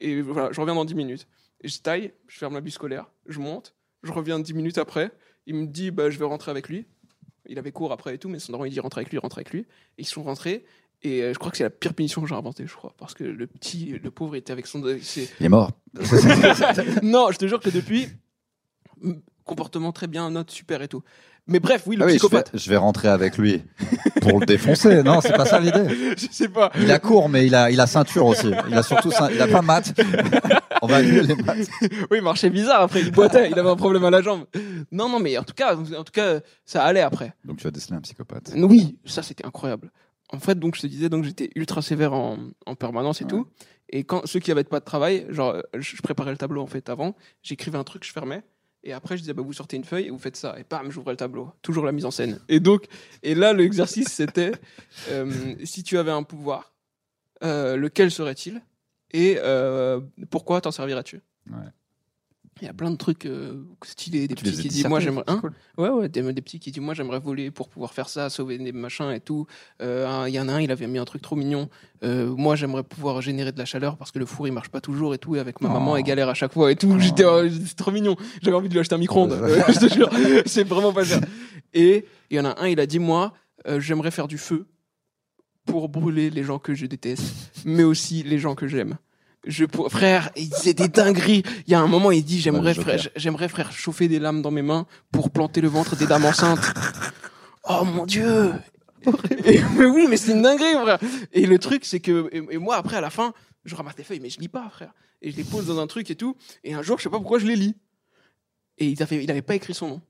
[0.00, 1.26] Et voilà, je reviens dans 10 minutes.
[1.62, 5.12] Et je taille, je ferme la bus scolaire, je monte, je reviens 10 minutes après.
[5.46, 6.86] Il me dit, bah, je vais rentrer avec lui.
[7.46, 9.38] Il avait cours après et tout, mais son daron, il dit, rentre avec lui, rentre
[9.38, 9.60] avec lui.
[9.60, 10.64] Et ils sont rentrés.
[11.02, 12.94] Et euh, je crois que c'est la pire punition que j'ai inventée, je crois.
[12.98, 14.86] Parce que le petit, le pauvre, était avec son.
[14.86, 15.72] Il est mort.
[17.02, 18.08] non, je te jure que depuis,
[19.44, 21.02] comportement très bien, note super et tout.
[21.50, 22.50] Mais bref, oui, le Ah oui, je vais, psychopathe.
[22.54, 23.62] je vais rentrer avec lui
[24.22, 25.02] pour le défoncer.
[25.02, 26.14] Non, c'est pas ça l'idée.
[26.16, 26.70] je sais pas.
[26.80, 28.50] Il a court, mais il a, il a ceinture aussi.
[28.68, 29.92] Il a surtout, ceint- il a pas maths.
[30.82, 31.68] On va annuler les maths.
[32.10, 34.44] Oui, il marchait bizarre après, il boitait, il avait un problème à la jambe.
[34.92, 37.34] Non, non, mais en tout cas, en tout cas, ça allait après.
[37.44, 38.52] Donc tu as décelé un psychopathe.
[38.56, 39.90] Oui, ça c'était incroyable.
[40.32, 43.30] En fait, donc je te disais, donc j'étais ultra sévère en, en permanence et Ouais.
[43.30, 43.46] tout.
[43.92, 46.88] Et quand ceux qui avaient pas de travail, genre, je préparais le tableau en fait
[46.88, 48.42] avant, j'écrivais un truc, je fermais.
[48.82, 50.58] Et après, je disais, bah, vous sortez une feuille et vous faites ça.
[50.58, 51.52] Et bam, j'ouvrais le tableau.
[51.62, 52.40] Toujours la mise en scène.
[52.48, 52.86] Et donc,
[53.22, 54.52] et là, l'exercice, c'était,
[55.08, 56.72] euh, si tu avais un pouvoir,
[57.42, 58.62] euh, lequel serait-il?
[59.12, 61.20] Et euh, pourquoi t'en servirais-tu?
[62.62, 65.24] Il y a plein de trucs euh, stylés, des Tu petits qui disent, moi j'aimerais.
[65.26, 65.52] Hein cool.
[65.78, 68.58] Ouais, ouais, des, des petits qui disent Moi, j'aimerais voler pour pouvoir faire ça, sauver
[68.58, 69.46] des machins et tout.
[69.80, 71.68] Euh, Il y en a un, il avait mis un truc trop mignon.
[72.04, 74.80] Euh, moi, j'aimerais pouvoir générer de la chaleur parce que le four, il marche pas
[74.80, 75.36] toujours et tout.
[75.36, 75.72] Et avec ma Oh.
[75.72, 76.98] maman, elle galère à chaque fois et tout.
[76.98, 78.16] J'étais, euh, c'est trop mignon.
[78.42, 79.32] J'avais envie de lui acheter un micro-ondes.
[79.68, 80.10] Je te jure,
[80.46, 81.20] c'est vraiment pas cher.
[81.72, 83.32] Et il y en a un, il a dit Moi,
[83.78, 84.66] j'aimerais faire du feu
[85.66, 88.96] pour brûler les gens que je déteste, mais aussi les gens que j'aime.
[89.46, 89.90] Je pour...
[89.90, 91.42] frère, il disait des dingueries.
[91.66, 94.42] Il y a un moment, il dit j'aimerais Ouais, frère, j'aimerais frère chauffer des lames
[94.42, 96.72] dans mes mains pour planter le ventre des dames enceintes.
[97.68, 98.52] Oh mon dieu.
[99.46, 100.98] Et- mais oui, mais c'est une dinguerie, frère.
[101.32, 103.32] Et le truc, c'est que et, et moi après à la fin,
[103.64, 104.92] Je ramasse les feuilles, mais je lis pas, frère.
[105.22, 106.36] Et je les pose dans un truc et tout.
[106.64, 107.76] Et un jour, je sais pas pourquoi je les lis.
[108.78, 110.00] Et il avait, il avait pas écrit son nom.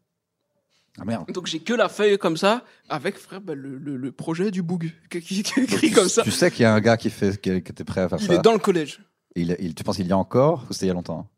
[0.98, 1.30] Ah merde.
[1.32, 4.62] Donc j'ai que la feuille comme ça, avec frère bah, le, le, le projet du
[4.62, 6.22] boug qui, qui- écrit comme ça.
[6.22, 8.26] Tu sais qu'il y a un gars qui fait, qui, était prêt à faire Il
[8.26, 8.34] ça.
[8.34, 9.00] est dans le collège.
[9.36, 11.28] Il, il- tu penses qu'il y a encore ou c'était il y a longtemps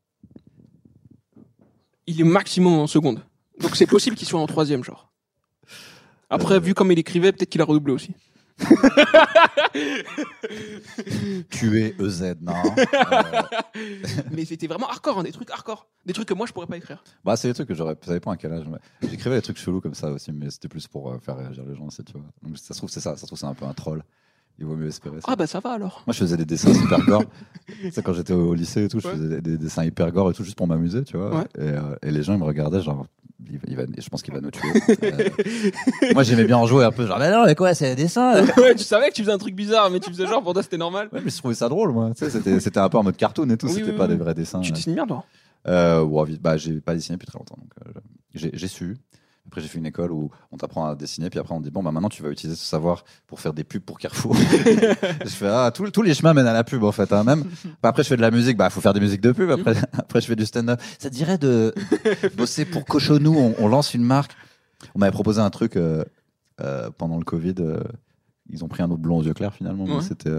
[2.06, 3.22] Il est maximum en seconde.
[3.60, 5.12] Donc c'est possible qu'il soit en troisième, genre.
[6.30, 6.60] Après, Euh.
[6.60, 8.14] vu comme il écrivait, peut-être qu'il a redoublé aussi.
[11.50, 12.54] Tuer EZ, non?
[12.78, 12.84] Euh,
[14.30, 15.86] Mais c'était vraiment hardcore, hein, des trucs hardcore.
[16.06, 17.02] Des trucs que moi, je pourrais pas écrire.
[17.24, 17.96] bah, c'est des trucs que j'aurais.
[18.04, 18.66] Ça dépend à quel âge.
[18.68, 21.64] mais J'écrivais des trucs chelous comme ça aussi, mais c'était plus pour euh, faire réagir
[21.64, 22.22] les gens tu vois.
[22.42, 23.12] Donc ça se trouve, c'est ça.
[23.16, 24.02] Ça se trouve, c'est un peu un troll.
[24.62, 25.26] Il vaut mieux espérer ça.
[25.28, 26.04] Ah bah ça va alors.
[26.06, 27.24] Moi, je faisais des dessins super gore.
[27.90, 29.14] sais, quand j'étais au lycée et tout, je Ouais.
[29.14, 31.34] faisais des, des dessins hyper gore et tout, juste pour m'amuser, tu vois.
[31.34, 31.44] Ouais.
[31.58, 33.04] Et, euh, et les gens, ils me regardaient, genre,
[33.50, 34.68] il, va- il va, je pense qu'il va nous tuer.
[35.02, 35.30] Euh,
[36.14, 38.40] moi, j'aimais bien en jouer un peu, genre, mais non, mais quoi, c'est des dessins
[38.56, 40.62] ouais, tu savais que tu faisais un truc bizarre, mais tu faisais genre pour toi
[40.62, 41.08] c'était normal.
[41.12, 42.12] Ouais, mais je trouvais ça drôle, moi.
[42.14, 44.10] C'était, un peu en mode cartoon et tout, Oui, c'était oui, pas oui.
[44.10, 44.60] des vrais dessins.
[44.60, 45.24] Tu dessines bien toi?
[45.66, 48.00] Euh, ouais, bah, j'ai pas dessiné depuis très longtemps, donc euh,
[48.34, 48.96] j'ai su.
[49.46, 51.82] Après, j'ai fait une école où on t'apprend à dessiner, puis après, on dit bon,
[51.82, 54.34] bah maintenant, tu vas utiliser ce savoir pour faire des pubs pour Carrefour.
[55.24, 57.12] je fais ah, tous, tous les chemins mènent à la pub, en fait.
[57.12, 57.44] Hein, même.
[57.82, 59.50] Bah, après, je fais de la musique, bah, faut faire des musiques de pub.
[59.50, 60.80] Après, après je fais du stand-up.
[60.98, 61.74] Ça te dirait de
[62.36, 63.34] bosser pour Cochonou?
[63.36, 64.32] On, on lance une marque.
[64.94, 66.04] On m'avait proposé un truc euh,
[66.60, 67.54] euh, pendant le Covid.
[67.60, 67.82] euh,
[68.48, 70.02] ils ont pris un autre blond aux yeux clairs finalement, Ouais.
[70.02, 70.30] c'était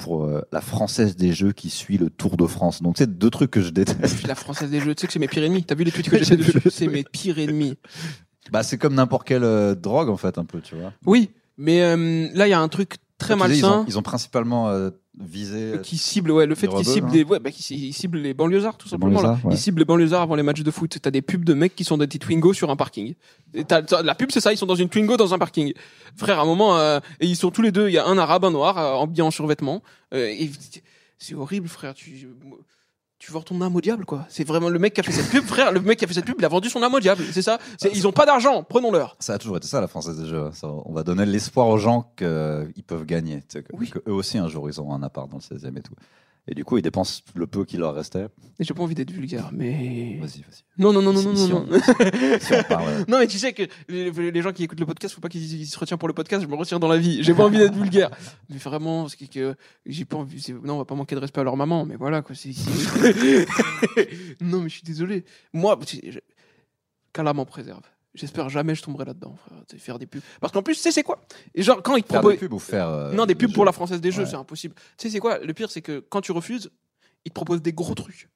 [0.00, 2.82] pour euh, la française des jeux qui suit le Tour de France.
[2.82, 4.26] Donc, c'est deux trucs que je déteste.
[4.26, 4.94] La française des jeux.
[4.94, 5.62] Tu sais que c'est mes pires ennemis.
[5.62, 6.52] T'as vu les tweets que j'ai fait J'ai vu.
[6.52, 7.76] dessus C'est mes pires ennemis.
[8.50, 10.92] Bah, c'est comme n'importe quelle euh, drogue, en fait, un peu, tu vois.
[11.06, 14.02] Oui, mais euh, là il y a un truc très ils, malsain ont, ils ont
[14.02, 14.72] principalement
[15.20, 15.74] visé.
[15.74, 17.12] euh, qui cible ouais le fait qu'ils ciblent hein.
[17.12, 19.38] les ouais, bah, qu'ils ils ciblent les banlieusards tout simplement là.
[19.50, 20.98] Ils ciblent les banlieusards avant les matchs de foot.
[21.00, 23.14] T'as des pubs de mecs qui sont des Twingo sur un parking.
[23.54, 25.72] Et t'as- t'as- la pub c'est ça, ils sont dans une Twingo dans un parking.
[26.16, 27.88] Frère, à un moment euh, et ils sont tous les deux.
[27.88, 29.82] Il y a un arabe, un noir, euh, habillé en survêtement.
[30.14, 30.50] Euh, et
[31.18, 31.94] c'est horrible, frère.
[31.94, 32.28] Tu
[33.20, 34.24] tu vends ton âme au diable, quoi.
[34.30, 35.70] C'est vraiment le mec qui a fait cette pub, frère.
[35.72, 37.22] Le mec qui a fait cette pub, il a vendu son âme au diable.
[37.32, 37.58] C'est ça.
[37.94, 38.62] Ils ont pas d'argent.
[38.64, 39.14] Prenons-leur.
[39.20, 40.48] Ça a toujours été ça, la française des jeux.
[40.54, 43.40] Ça, on va donner l'espoir aux gens qu'ils peuvent gagner.
[43.42, 43.90] Tu sais, que, Oui.
[43.90, 45.94] que eux aussi, un jour, ils auront un appart dans le 16e et tout.
[46.52, 48.26] Et du coup, ils dépensent le peu qui leur restait.
[48.58, 50.64] Et j'ai pas envie d'être vulgaire, mais Vas-y, vas-y.
[50.78, 51.64] non, non, non, non, non, Si- non.
[51.70, 51.80] on- non.
[52.40, 53.04] Si on parle.
[53.08, 55.60] Non, mais tu sais que les, les gens qui écoutent le podcast, faut pas qu'ils
[55.60, 56.42] ils se retiennent pour le podcast.
[56.42, 57.22] Je me retiens dans la vie.
[57.22, 58.10] J'ai pas envie d'être vulgaire.
[58.48, 59.54] Mais vraiment, c'est que
[59.86, 60.44] j'ai pas envie.
[60.64, 61.86] Non, on va pas manquer de respect à leur maman.
[61.86, 62.34] Mais voilà, quoi.
[62.34, 62.50] c'est-
[64.40, 65.24] non, mais je suis désolé.
[65.52, 65.78] Moi,
[67.12, 67.82] qu'Allah m'en préserve.
[68.14, 69.58] J'espère jamais je tomberai là-dedans, frère.
[69.80, 70.20] Faire des pubs.
[70.40, 71.20] Parce qu'en plus, tu sais, c'est quoi?
[71.54, 72.32] Et genre, quand ils te proposent.
[72.32, 72.88] des pubs ou faire.
[72.88, 73.54] euh, Non, des pubs jeux.
[73.54, 74.28] pour la française des jeux, Ouais.
[74.28, 74.74] c'est impossible.
[74.74, 75.38] Tu sais, c'est quoi?
[75.38, 76.70] Le pire, c'est que quand tu refuses,
[77.24, 78.28] ils te proposent des gros trucs.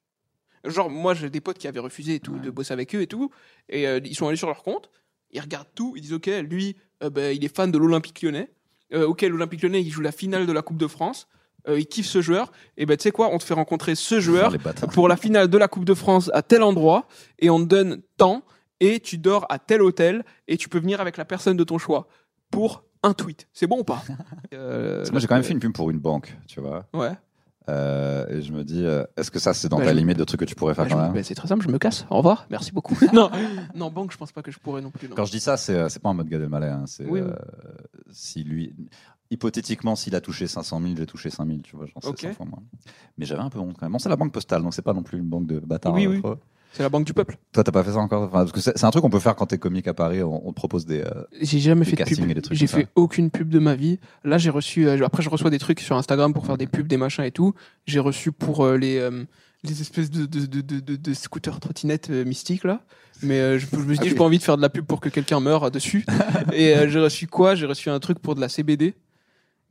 [0.64, 3.06] Genre, moi, j'ai des potes qui avaient refusé et tout, de bosser avec eux et
[3.06, 3.30] tout.
[3.68, 4.90] Et euh, ils sont allés sur leur compte,
[5.32, 8.50] ils regardent tout, ils disent Ok, lui, euh, ben, il est fan de l'Olympique lyonnais.
[8.92, 11.26] Euh, ok, l'Olympique lyonnais, il joue la finale de la Coupe de France.
[11.66, 12.52] Euh, il kiffe ce joueur.
[12.76, 13.28] Et ben, tu sais quoi?
[13.34, 14.54] On te fait rencontrer ce joueur
[14.92, 17.08] pour la finale de la Coupe de France à tel endroit.
[17.40, 18.42] Et on te donne tant.
[18.80, 20.24] Et tu dors à tel hôtel.
[20.48, 22.08] Et tu peux venir avec la personne de ton choix
[22.50, 23.48] pour un tweet.
[23.52, 24.02] C'est bon ou pas?
[24.54, 26.86] Euh, Parce que moi, j'ai quand même fait une pub pour une banque, tu vois.
[26.94, 27.10] Ouais.
[27.68, 30.16] Euh, et je me dis, euh, est-ce que ça, c'est dans Bah, ta je- limite
[30.18, 31.14] de trucs que tu pourrais faire Bah, quand je me- même?
[31.14, 32.06] bah, c'est très simple, je me casse.
[32.10, 32.94] Au revoir, merci beaucoup.
[33.12, 33.30] non,
[33.74, 35.08] non, banque, je pense pas que je pourrais non plus.
[35.08, 35.14] non.
[35.16, 36.32] Quand je dis ça, c'est euh, c'est pas en mode.
[36.32, 37.26] Hein, c'est Oui, oui.
[37.30, 37.34] euh,
[38.12, 38.74] si lui,
[39.30, 42.20] hypothétiquement, s'il a touché 500 000, j'ai touché 5 000, tu vois, j'en sais Ok.
[42.20, 42.62] 100 fois moins.
[43.18, 43.92] Mais j'avais un peu honte quand même.
[43.92, 45.94] Bon, c'est la banque postale, donc c'est pas non plus une banque de bâtards.
[45.94, 46.22] Oui, euh, oui.
[46.76, 47.38] C'est la banque du peuple.
[47.52, 49.36] Toi, t'as pas fait ça encore Enfin, Parce que c'est un truc qu'on peut faire
[49.36, 50.22] quand t'es comique à Paris.
[50.22, 51.00] On, on te propose des.
[51.02, 51.10] euh,
[51.40, 52.30] J'ai jamais Des fait de pub.
[52.30, 52.88] et des trucs J'ai fait ça.
[52.96, 54.00] aucune pub de ma vie.
[54.24, 54.86] Là, j'ai reçu.
[54.88, 57.30] euh, après, je reçois des trucs sur Instagram pour faire des pubs, des machins et
[57.30, 57.54] tout.
[57.86, 59.24] J'ai reçu pour euh, les euh,
[59.62, 62.80] les espèces de de de de, scooters trottinettes mystiques là.
[63.22, 64.84] Mais euh, je, je me suis dit, j'ai pas envie de faire de la pub
[64.84, 66.04] pour que quelqu'un meure dessus.
[66.52, 67.54] et euh, j'ai reçu quoi?
[67.54, 68.94] J'ai reçu un truc pour de la CBD.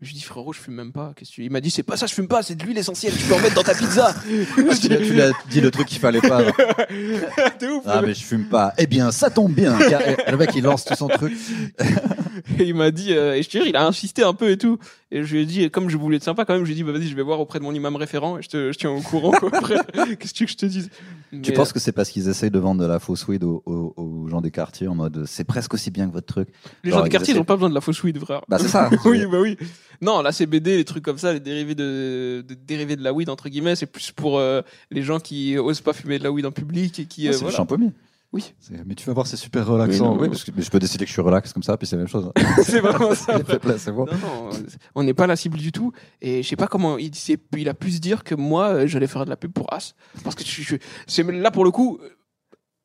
[0.04, 1.14] Je lui dit frérot, je fume même pas.
[1.16, 1.44] Qu'est-ce que tu...
[1.46, 3.14] Il m'a dit c'est pas ça, je fume pas, c'est de l'huile essentielle.
[3.18, 4.14] Tu peux en mettre dans ta pizza.
[4.56, 6.42] tu lui as- tu lui as dit le truc qu'il fallait pas.
[7.60, 7.84] T'es ouf.
[7.86, 8.74] Ah, mais je fume pas.
[8.78, 9.78] Eh bien, ça tombe bien.
[9.90, 11.34] car- le mec, il lance tout son truc.
[12.60, 14.58] Et il m'a dit, euh, et je te jure, il a insisté un peu et
[14.58, 14.78] tout.
[15.12, 16.76] Et je lui ai dit, comme je voulais être sympa quand même, je lui ai
[16.76, 18.78] dit, bah vas-y, je vais voir auprès de mon imam référent et je te je
[18.78, 19.32] tiens au courant.
[19.32, 19.76] quoi, après.
[20.20, 20.90] Qu'est-ce que tu veux que je te dise?
[21.44, 23.94] Tu penses que c'est parce qu'ils essayent de vendre de la fausse weed aux, aux-
[23.98, 26.50] aux gens des quartiers en mode c'est presque aussi bien que votre truc?
[26.50, 28.02] Euh, Les genre, gens du ils quartier, ils essaient- ont pas besoin de la fausse
[28.04, 28.42] weed, frère.
[28.48, 28.90] Bah, c'est ça.
[29.06, 29.58] oui, bah oui.
[30.02, 33.30] Non, la CBD, les trucs comme ça, les dérivés de, de dérivés de la weed,
[33.30, 36.46] entre guillemets, c'est plus pour euh, les gens qui osent pas fumer de la weed
[36.46, 37.28] en public et qui.
[37.28, 37.52] Euh, c'est voilà.
[37.52, 37.92] le champomis.
[38.34, 38.54] Oui.
[38.86, 40.10] Mais tu vas voir, c'est super relaxant.
[40.12, 40.30] Oui, non, Oui, non.
[40.32, 42.02] parce que mais je peux décider que je suis relax comme ça, puis c'est la
[42.02, 42.32] même chose.
[42.64, 43.38] c'est vraiment ça.
[43.38, 44.50] Non, non,
[44.96, 45.92] on n'est pas la cible du tout.
[46.20, 47.12] Et je sais pas comment il,
[47.70, 49.94] a pu se dire que moi, euh, j'allais faire de la pub pour As.
[50.24, 50.76] Parce que je, je-
[51.08, 52.10] c'est là pour le coup, euh,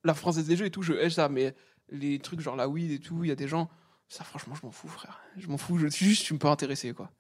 [0.05, 1.29] la française des jeux et tout, je hais ça.
[1.31, 1.55] Mais
[1.91, 3.71] les trucs genre la weed et tout, il y a des gens,
[4.09, 5.21] ça franchement, je m'en fous, frère.
[5.39, 5.79] Je m'en fous.
[5.79, 7.11] Je suis juste, je suis pas intéressé, quoi.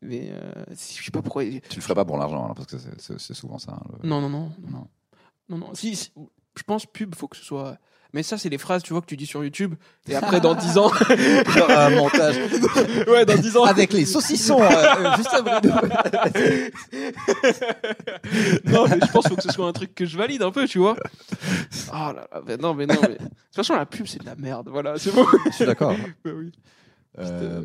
[0.00, 1.44] Mais euh, si- je sais pas pourquoi.
[1.44, 2.78] Tu le ferais pas pour l'argent, parce que
[3.18, 3.72] c'est- souvent ça.
[3.72, 4.50] hein, le- Non, non, non.
[4.66, 4.88] Non.
[5.50, 5.74] Non, non.
[5.74, 6.10] Si, si,
[6.56, 7.76] je pense pub, faut que ce soit.
[8.12, 9.76] Mais ça, c'est les phrases, tu vois, que tu dis sur YouTube.
[10.08, 10.90] Et après, dans 10 ans.
[11.54, 12.36] Genre un montage
[13.06, 13.64] ouais, dans 10 ans.
[13.64, 15.60] avec les saucissons euh, juste après.
[18.64, 20.50] non, mais je pense qu'il faut que ce soit un truc que je valide un
[20.50, 20.96] peu, tu vois.
[21.92, 23.10] Ah là là, mais non, mais non, mais.
[23.10, 24.68] De toute façon, la pub, c'est de la merde.
[24.68, 25.24] Voilà, c'est bon.
[25.46, 25.94] Je suis d'accord.
[26.24, 26.50] Bah oui.
[27.18, 27.62] Euh,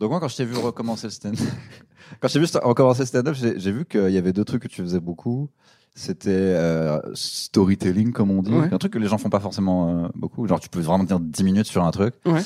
[0.00, 1.36] donc moi, quand je t'ai vu recommencer le stand,
[2.20, 4.62] quand je t'ai vu recommencer le stand-up, j'ai j'ai vu qu'il y avait deux trucs
[4.62, 5.48] que tu faisais beaucoup.
[5.94, 8.72] C'était euh, storytelling, comme on dit, Ouais.
[8.72, 10.46] un truc que les gens font pas forcément euh, beaucoup.
[10.46, 12.14] Genre, tu peux vraiment dire 10 minutes sur un truc.
[12.24, 12.42] Ouais.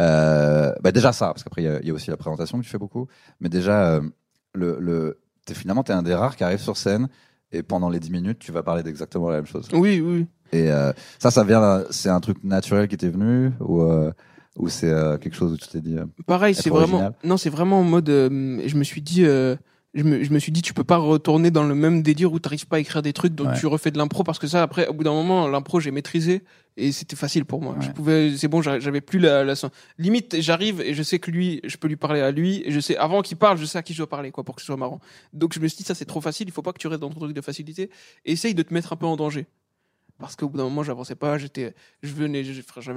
[0.00, 2.58] Euh, bah déjà ça, parce qu'après il y a- il y, a aussi la présentation
[2.58, 3.06] que tu fais beaucoup.
[3.40, 4.00] Mais déjà,
[4.54, 7.08] le, le, t'es, finalement, t'es un des rares qui arrive sur scène
[7.52, 9.68] et pendant les 10 minutes, tu vas parler d'exactement la même chose.
[9.72, 10.26] Oui, oui.
[10.52, 10.68] Et
[11.18, 13.82] ça, ça vient, c'est un truc naturel qui t'est venu ou,
[14.56, 15.96] ou c'est euh, quelque chose où tu t'es dit.
[15.98, 17.12] euh, Pareil, c'est vraiment.
[17.24, 18.08] Non, c'est vraiment en mode.
[18.08, 19.24] euh, je me suis dit.
[19.24, 19.56] euh,
[19.94, 22.38] je me, je me suis dit, tu peux pas retourner dans le même délire où
[22.38, 23.58] t'arrives pas à écrire des trucs, donc Ouais.
[23.58, 26.42] tu refais de l'impro parce que ça, après, au bout d'un moment, l'impro, j'ai maîtrisé
[26.76, 27.72] et c'était facile pour moi.
[27.72, 27.80] Ouais.
[27.86, 29.54] Je pouvais, c'est bon, j'avais plus la, la
[29.96, 30.36] limite.
[30.38, 32.94] J'arrive et je sais que lui, je peux lui parler à lui et je sais
[32.98, 34.76] avant qu'il parle, je sais à qui je dois parler, quoi, pour que ce soit
[34.76, 35.00] marrant.
[35.32, 36.46] Donc je me suis dit, ça c'est trop facile.
[36.46, 37.88] Il faut pas que tu restes dans ton truc de facilité.
[38.26, 39.46] Essaye de te mettre un peu en danger.
[40.18, 41.36] Parce qu'au bout d'un moment, j'avançais pas.
[41.38, 42.42] J'étais, je venais,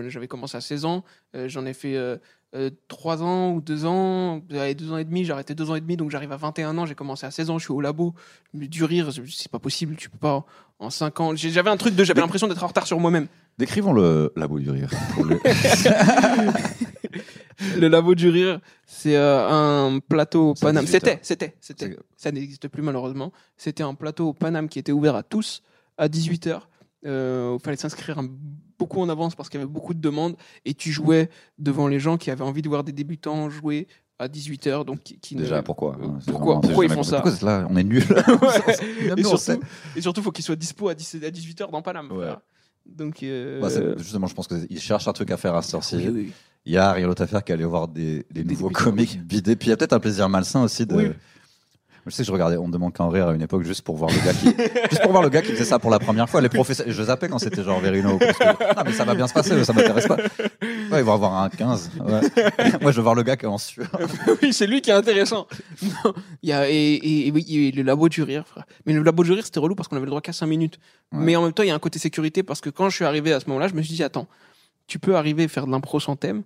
[0.08, 1.04] j'avais commencé à 16 ans.
[1.36, 2.18] euh, J'en ai fait euh,
[2.56, 4.42] euh, 3 ans ou 2 ans.
[4.52, 5.26] Allez, 2 ans et demi.
[5.26, 5.98] J'ai arrêté 2 ans et demi.
[5.98, 6.86] Donc j'arrive à 21 ans.
[6.86, 7.58] J'ai commencé à 16 ans.
[7.58, 8.14] Je suis au labo.
[8.54, 9.96] Du rire, c'est pas possible.
[9.98, 10.46] Tu peux pas
[10.80, 11.36] en 5 ans.
[11.36, 13.28] J'avais un truc de, j'avais l'impression d'être en retard sur moi-même.
[13.58, 14.90] Décrivons le labo du rire.
[15.22, 15.40] le-
[17.78, 20.86] Le labo du rire, c'est euh, un plateau au Paname.
[20.86, 21.18] 18 heures.
[21.22, 21.98] C'était, c'était, c'était.
[22.16, 23.34] Ça n'existe plus malheureusement.
[23.58, 25.62] C'était un plateau au Paname qui était ouvert à tous
[25.98, 26.62] à 18h.
[27.06, 28.22] Euh, il fallait s'inscrire
[28.78, 30.36] beaucoup en avance parce qu'il y avait beaucoup de demandes
[30.66, 33.88] et tu jouais devant les gens qui avaient envie de voir des débutants jouer
[34.20, 34.84] à 18h.
[34.86, 37.68] Donc qui, qui ne- Déjà, pourquoi Euh, pourquoi- vraiment- pourquoi ils font ça Pourquoi là
[37.70, 38.04] On est nuls.
[38.42, 39.14] Ouais.
[39.18, 39.62] Et, surtout,
[39.96, 42.12] et surtout, faut qu'il soit dispo à, 10 à 18h dans Paname.
[42.12, 42.34] Ouais.
[42.86, 45.62] Donc, euh, Bah, justement, je pense qu'ils cherchent un truc à faire à
[45.94, 46.32] oui, oui.
[46.66, 49.24] Il y a rien d'autre à faire qu'aller voir des, des nouveaux comiques oui.
[49.26, 49.56] bidés.
[49.56, 50.96] Puis il y a peut-être un plaisir malsain aussi de.
[50.96, 51.10] Oui.
[52.06, 53.98] Je sais que je regardais On ne demande qu'en rire à une époque juste pour
[53.98, 54.46] voir le gars qui,
[54.90, 56.42] juste pour voir le gars qui faisait ça pour la première fois.
[56.42, 58.18] Les professeurs, je zappais quand c'était genre Verino.
[58.18, 60.18] Parce que, non, mais ça va bien se passer, ça m'intéresse pas.
[60.92, 61.92] Ouais, ils vont avoir un 15.
[62.00, 62.22] ouais.
[62.82, 63.90] Moi, je veux voir le gars qui est en sueur.
[64.42, 65.48] oui, c'est lui qui est intéressant.
[65.82, 68.48] Non, il y a, et, et, et oui, il y a le labo du rire,
[68.48, 68.66] frère.
[68.86, 70.80] Mais le labo du rire, c'était relou parce qu'on avait le droit qu'à 5 minutes.
[71.12, 71.20] Ouais.
[71.22, 73.06] Mais en même temps, il y a un côté sécurité parce que quand je suis
[73.06, 74.28] arrivé à ce moment-là, je me suis dit, attends,
[74.88, 76.44] tu peux arriver à faire de l'impro sans thème?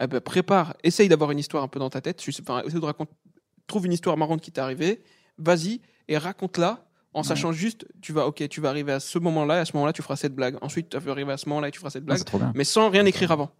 [0.00, 2.24] Eh ben, prépare, essaye d'avoir une histoire un peu dans ta tête.
[2.40, 3.12] Enfin, essaye de raconter,
[3.66, 5.02] trouve une histoire marrante qui t'est arrivée.
[5.38, 9.56] Vas-y et raconte-la en sachant juste, tu vas, ok, tu vas arriver à ce moment-là,
[9.56, 10.56] et à ce moment-là, tu feras cette blague.
[10.62, 12.52] Ensuite, tu vas arriver à ce moment-là et tu feras cette Ouais, blague.
[12.54, 13.50] mais sans rien écrire avant.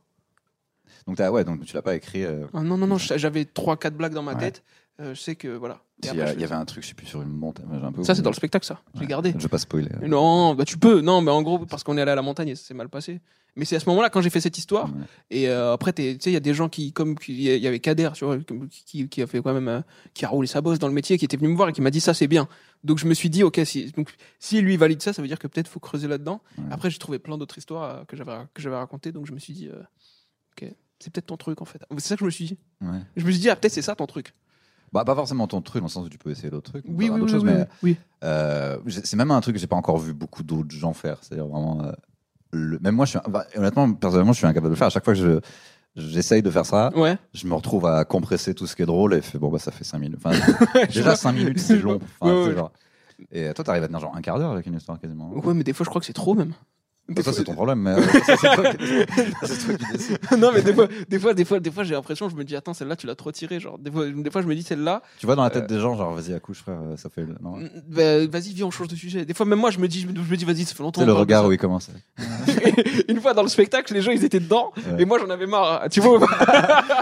[1.07, 2.25] Donc, t'as- ouais, donc tu l'as pas écrit.
[2.25, 4.39] euh, Ah, non, non, non, j'avais 3-4 blagues dans ma Ouais.
[4.41, 4.63] tête.
[5.03, 5.81] Euh, je sais que, voilà.
[6.03, 7.67] Il y, a- avait un truc, je sais plus, sur une montagne.
[7.83, 8.81] un peu Ça, c'est dans le spectacle, ça.
[8.95, 9.07] J'ai Ouais.
[9.07, 9.33] gardé.
[9.37, 9.89] Je vais pas spoiler.
[10.07, 11.01] Non, bah tu peux.
[11.01, 12.89] Non, mais en gros, parce qu'on est allé à la montagne et ça s'est mal
[12.89, 13.21] passé.
[13.55, 15.01] Mais c'est à ce moment-là, quand j'ai fait cette histoire, Ouais.
[15.31, 17.81] et euh, après, tu sais, il y a des gens qui, comme, il y avait
[17.81, 18.39] Kader, tu vois,
[18.71, 19.81] qui, qui a fait quand même, euh,
[20.15, 21.83] qui a roulé sa bosse dans le métier, qui était venu me voir et qui
[21.83, 22.49] m'a dit ça, c'est bien.
[22.83, 25.39] Donc je me suis dit, ok, si, donc, si lui valide ça, ça veut dire
[25.39, 26.41] que peut-être faut creuser là-dedans.
[26.57, 26.65] Ouais.
[26.71, 29.39] Après, j'ai trouvé plein d'autres histoires euh, que j'avais, que j'avais racontées, donc je me
[29.39, 29.69] suis dit,
[30.57, 31.83] ok, c'est peut-être ton truc en fait.
[31.99, 32.59] C'est ça que je me suis dit.
[32.81, 33.01] Ouais.
[33.17, 34.33] Je me suis dit, ah, peut-être c'est ça ton truc.
[34.93, 36.85] Bah, pas forcément ton truc, dans le sens où tu peux essayer d'autres trucs.
[36.87, 37.97] Oui, oui, choses, oui, mais oui.
[38.25, 41.19] Euh, j'ai- c'est même un truc que j'ai pas encore vu beaucoup d'autres gens faire.
[41.23, 41.83] C'est-à-dire vraiment.
[41.85, 41.93] euh,
[42.53, 44.89] le- même moi, je suis, un- bah, honnêtement, personnellement, je suis incapable de le faire.
[44.89, 45.41] À chaque fois que je
[45.95, 47.17] j'essaye de faire ça, Ouais.
[47.35, 49.71] je me retrouve à compresser tout ce qui est drôle et fait bon bah ça
[49.71, 50.19] fait 5 minutes.
[50.25, 50.31] Enfin,
[50.89, 51.17] déjà vois.
[51.17, 51.99] 5 minutes c'est long.
[52.21, 52.57] Enfin, Ouais, c'est ouais.
[52.57, 52.73] genre-
[53.31, 55.31] Et toi, t'arrives à tenir genre un quart d'heure avec une histoire quasiment.
[55.31, 56.53] Ouais, mais des fois, je crois que c'est trop même.
[57.15, 60.73] Des ça fois- c'est ton problème, mais euh, ça, c'est toi, qui- non mais des
[60.75, 63.07] fois des fois des fois des fois j'ai l'impression je me dis attends celle-là tu
[63.07, 65.43] l'as trop tirée genre des fois des fois je me dis celle-là Tu vois dans
[65.43, 65.53] la Euh.
[65.53, 67.57] tête des gens genre vas-y accouche frère, ça fait non.
[67.59, 70.01] mm, bah, vas-y viens on change de sujet des fois même moi je me dis
[70.01, 71.91] je me, dis vas-y ça fait longtemps C'est le regard où il commence.
[73.09, 75.03] une fois dans le spectacle les gens ils étaient dedans Ouais.
[75.03, 76.19] et moi j'en avais marre tu vois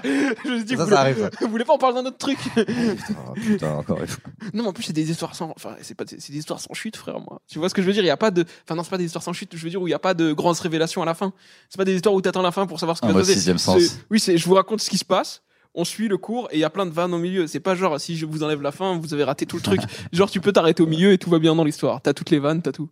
[0.05, 1.13] je me Ça, vous, ça
[1.47, 2.39] voulez, vous pas en parler d'un autre truc?
[2.55, 4.23] Putain, putain, encore une fois.
[4.55, 6.73] non mais en plus c'est des histoires sans enfin c'est pas c'est des histoires sans
[6.75, 8.03] chute frère moi tu vois ce que je veux dire?
[8.03, 9.71] Il y a pas de enfin non c'est pas des histoires sans chute je veux
[9.71, 11.33] dire où il y a pas de grandes révélations à la fin
[11.69, 13.33] c'est pas des histoires où t'attends la fin pour savoir ce qui Ah, va se
[13.33, 13.59] passer.
[13.59, 13.99] sens.
[14.11, 15.43] oui c'est je vous raconte ce qui se passe
[15.75, 17.47] on suit le cours et il y a plein de vannes au milieu.
[17.47, 19.81] C'est pas genre si je vous enlève la fin, vous avez raté tout le truc.
[20.13, 22.03] genre tu peux t'arrêter au milieu et tout va bien dans l'histoire.
[22.03, 22.89] T'as toutes les vannes, t'as tout.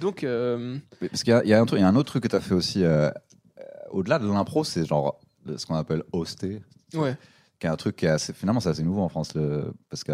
[0.00, 1.96] Donc euh, Parce qu'il y a, il y a un truc, il y a un
[1.96, 5.20] autre truc que tu as fait aussi euh, euh, au-delà de l'impro, c'est genre
[5.56, 6.62] ce qu'on appelle hoster,
[6.94, 7.16] ouais.
[7.58, 10.04] qui est un truc qui est assez, finalement c'est assez nouveau en France, le, parce
[10.04, 10.12] que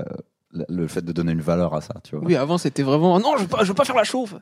[0.51, 2.25] le, fait de donner une valeur à ça, tu vois.
[2.25, 4.41] Oui, avant c'était vraiment non, je veux pas, je veux pas faire la chauve.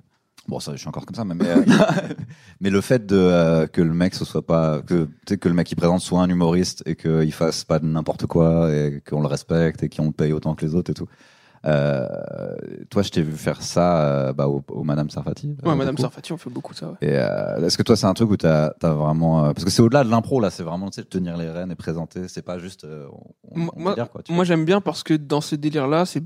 [0.48, 1.64] Bon, ça, je suis encore comme ça, mais, mais, euh,
[2.60, 5.66] mais le fait de euh, que le mec ce soit pas que que le mec
[5.66, 9.26] qui présente soit un humoriste et qu'il fasse pas de n'importe quoi et qu'on le
[9.26, 11.08] respecte et qu'on le paye autant que les autres et tout.
[11.64, 12.06] Euh,
[12.90, 15.56] toi, je t'ai vu faire ça bah, au, au Madame Sarfati.
[15.64, 16.02] Ouais, Madame beaucoup.
[16.02, 16.90] Sarfati, on fait beaucoup ça.
[16.90, 16.96] Ouais.
[17.00, 20.04] Et est-ce que toi, c'est un truc où t'as as vraiment parce que c'est au-delà
[20.04, 22.28] de l'impro là, c'est vraiment tu sais tenir les rênes et présenter.
[22.28, 23.20] C'est pas juste on,
[23.50, 24.22] on Moi- délire, quoi.
[24.28, 26.22] Moi, j'aime bien parce que dans ce délire-là, c'est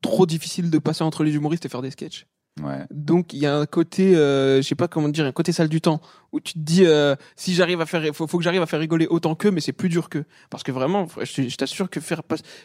[0.00, 2.26] trop difficile de passer entre les humoristes et faire des sketchs.
[2.62, 2.84] Ouais.
[2.90, 5.68] Donc il y a un côté, euh, je sais pas comment dire, un côté salle
[5.68, 6.00] du temps
[6.32, 8.80] où tu te dis euh, si j'arrive à faire, faut, faut que j'arrive à faire
[8.80, 10.24] rigoler autant qu'eux, mais c'est plus dur qu'eux.
[10.50, 12.22] Parce que vraiment, je, t'assure que faire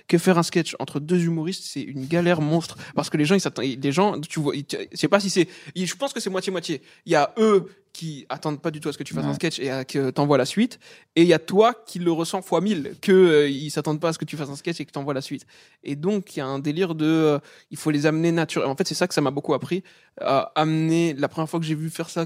[0.08, 2.78] que faire un sketch entre deux humoristes, c'est une galère monstre.
[2.96, 5.48] Parce que les gens, ils s'attendent, les gens, tu vois, je sais pas si c'est,
[5.76, 6.82] je pense que c'est moitié moitié.
[7.06, 9.30] Il y a eux qui attendent pas du tout à ce que tu fasses Ouais.
[9.32, 10.80] un sketch et à que t'envoies la suite,
[11.16, 14.10] et il y a toi qui le ressens fois mille, que euh, ils s'attendent pas
[14.10, 15.46] à ce que tu fasses un sketch et que t'envoies la suite.
[15.84, 17.40] Et donc il y a un délire de, euh,
[17.72, 18.74] il faut les amener naturellement.
[18.74, 19.82] En fait, c'est ça que ça m'a beaucoup appris
[20.20, 22.26] à amener la première fois que j'ai vu faire ça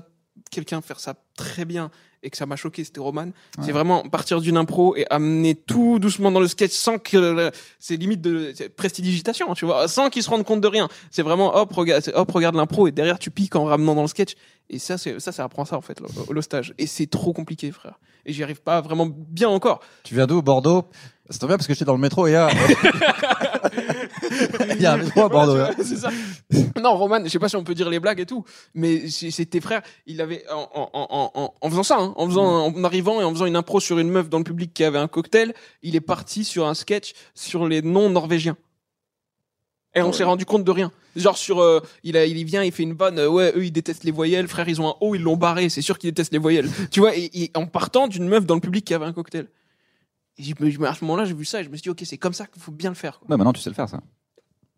[0.52, 3.30] quelqu'un faire ça très bien et que ça m'a choqué c'était Roman
[3.62, 7.49] c'est vraiment partir d'une impro et amener tout doucement dans le sketch sans que
[7.80, 10.88] c'est limite de prestidigitation tu vois sans qu'ils se rendent compte de rien.
[11.12, 14.08] C'est vraiment hop regarde hop regarde l'impro et derrière tu piques en ramenant dans le
[14.08, 14.36] sketch.
[14.69, 15.99] Et ça c'est ça ça apprend ça en fait
[16.30, 16.73] le, stage.
[16.78, 17.99] Et c'est trop compliqué frère.
[18.25, 19.80] Et j'y arrive pas vraiment bien encore.
[20.04, 20.89] Tu viens d'où Bordeaux?
[21.30, 22.34] C'est bien parce que j'étais dans le métro et
[24.75, 25.58] il y a un à Bordeaux.
[25.58, 25.71] Hein.
[25.77, 26.10] c'est ça.
[26.82, 29.45] Non, Roman, je sais pas si on peut dire les blagues et tout, mais c'est
[29.45, 32.84] tes frères, il avait en, en, en, en, en faisant ça, hein, en faisant en
[32.84, 35.08] arrivant et en faisant une impro sur une meuf dans le public qui avait un
[35.08, 35.53] cocktail,
[35.84, 38.55] il est parti sur un sketch sur les noms norvégiens.
[39.95, 40.91] Et on s'est rendu compte de rien.
[41.15, 43.17] Genre sur, euh, il a, il y vient, il fait une vanne.
[43.17, 44.47] euh, ouais, eux ils détestent les voyelles.
[44.47, 45.69] Frère, ils ont un O, ils l'ont barré.
[45.69, 46.69] C'est sûr qu'ils détestent les voyelles.
[46.91, 49.47] tu vois, et, et en partant d'une meuf dans le public qui avait un cocktail.
[50.39, 52.34] Et à ce moment-là, j'ai vu ça et je me suis dit, ok, c'est comme
[52.34, 53.19] ça qu'il faut bien le faire.
[53.19, 53.30] Quoi.
[53.30, 53.99] Ouais, maintenant tu sais le faire ça.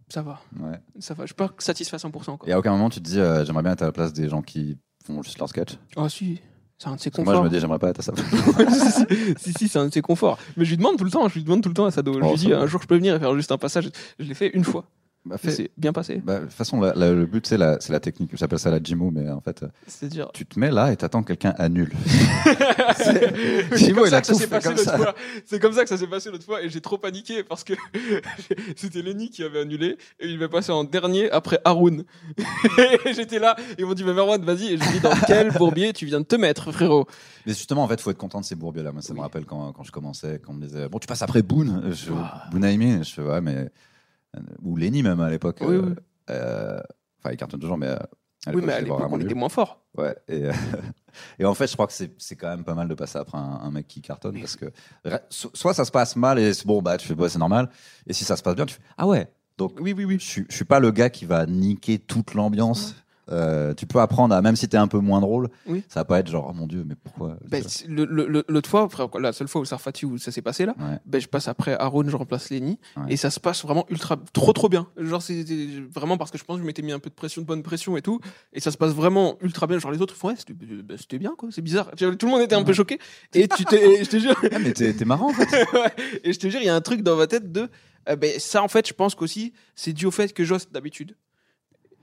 [0.10, 0.78] Ça va, Ouais.
[1.00, 1.24] ça va.
[1.24, 2.38] Je suis pas satisfait à 100%.
[2.38, 2.50] Quoi.
[2.50, 4.28] Et à aucun moment tu te dis euh, j'aimerais bien être à la place des
[4.28, 5.78] gens qui font juste leur sketch.
[5.96, 6.42] Ah si,
[6.78, 7.44] c'est un de ses que Moi conforts.
[7.44, 8.14] je me dis j'aimerais pas être à ça.
[9.38, 10.38] si, si, si, c'est un de ses conforts.
[10.58, 12.14] Mais je lui demande tout le temps, je lui demande tout le temps à Sado.
[12.14, 12.62] Je Oh, lui dis, ça va.
[12.64, 13.90] un jour je peux venir et faire juste un passage.
[14.20, 14.86] Je l'ai fait une fois.
[15.24, 16.20] Bah, C'est bien passé.
[16.26, 18.32] bah, de toute façon la- la- le but c'est la, c'est la technique.
[18.36, 20.32] J'appelle ça la Jimo mais en fait euh, C'est-à-dire.
[20.34, 21.92] tu te mets là et t'attends que quelqu'un annule.
[22.98, 24.98] C'est Jimo, il a tout fait passé comme l'autre ça.
[24.98, 25.16] fois.
[25.46, 27.74] C'est comme ça que ça s'est passé l'autre fois et j'ai trop paniqué parce que
[28.76, 32.04] c'était Lenny qui avait annulé et il m'est passé en dernier après Haroun.
[33.06, 34.74] et j'étais là, ils m'ont dit, mais Merwan, vas-y.
[34.74, 37.06] Et je lui ai dit, dans quel bourbier tu viens de te mettre, frérot?
[37.46, 38.92] Mais justement, en fait, faut être content de ces bourbiers là.
[38.92, 41.22] Moi, ça me rappelle quand, quand je commençais, quand on me disait, bon, tu passes
[41.22, 42.46] après Boone, je, Ah.
[42.52, 43.70] Bounaïmi, je fais, ouais, mais,
[44.64, 45.58] ou Lenny même à l'époque.
[45.62, 45.94] Oui, euh, oui.
[46.30, 46.80] euh,
[47.20, 47.88] Enfin, il cartonne toujours, mais.
[47.88, 47.98] euh,
[48.48, 49.84] à Oui, mais à l'époque, on était moins fort.
[49.98, 50.52] Ouais, et, euh,
[51.40, 53.42] et en fait, je crois que c'est quand même pas mal de passer après un,
[53.62, 54.66] un mec qui cartonne parce que
[55.30, 57.70] soit ça se passe mal et c'est bon, bah, tu fais, bah, c'est normal.
[58.08, 59.32] Et si ça se passe bien, tu fais, ah ouais.
[59.58, 60.18] Donc, Oui, oui, oui.
[60.20, 62.96] je je suis pas le gars qui va niquer toute l'ambiance.
[63.30, 65.84] Euh, tu peux apprendre à, même si t'es un peu moins drôle, Oui.
[65.88, 67.38] ça va pas être genre, oh mon dieu, mais pourquoi?
[67.48, 70.98] Ben, L'autre fois, frère, la seule fois où Sarfati où ça s'est passé là, Ouais.
[71.06, 73.04] ben, je passe après Aaron, je remplace Lenny, Ouais.
[73.14, 74.88] et ça se passe vraiment ultra, trop trop bien.
[74.98, 75.46] Genre, c'est
[75.94, 77.64] vraiment parce que je pense que je m'étais mis un peu de pression, de bonne
[77.64, 78.20] pression et tout,
[78.54, 79.80] et ça se passe vraiment ultra bien.
[79.80, 81.92] Genre, les autres font, ouais, c'était ben, c'était bien, quoi, c'est bizarre.
[81.96, 83.00] Tout le monde était un peu choqué,
[83.34, 85.66] et tu t'es, je te jure, Ah, mais t'es marrant en fait.
[86.24, 87.70] Et je te jure, il y a un truc dans ma tête de,
[88.10, 91.16] euh, ben, ça en fait, je pense qu'aussi, c'est dû au fait que j'ose d'habitude.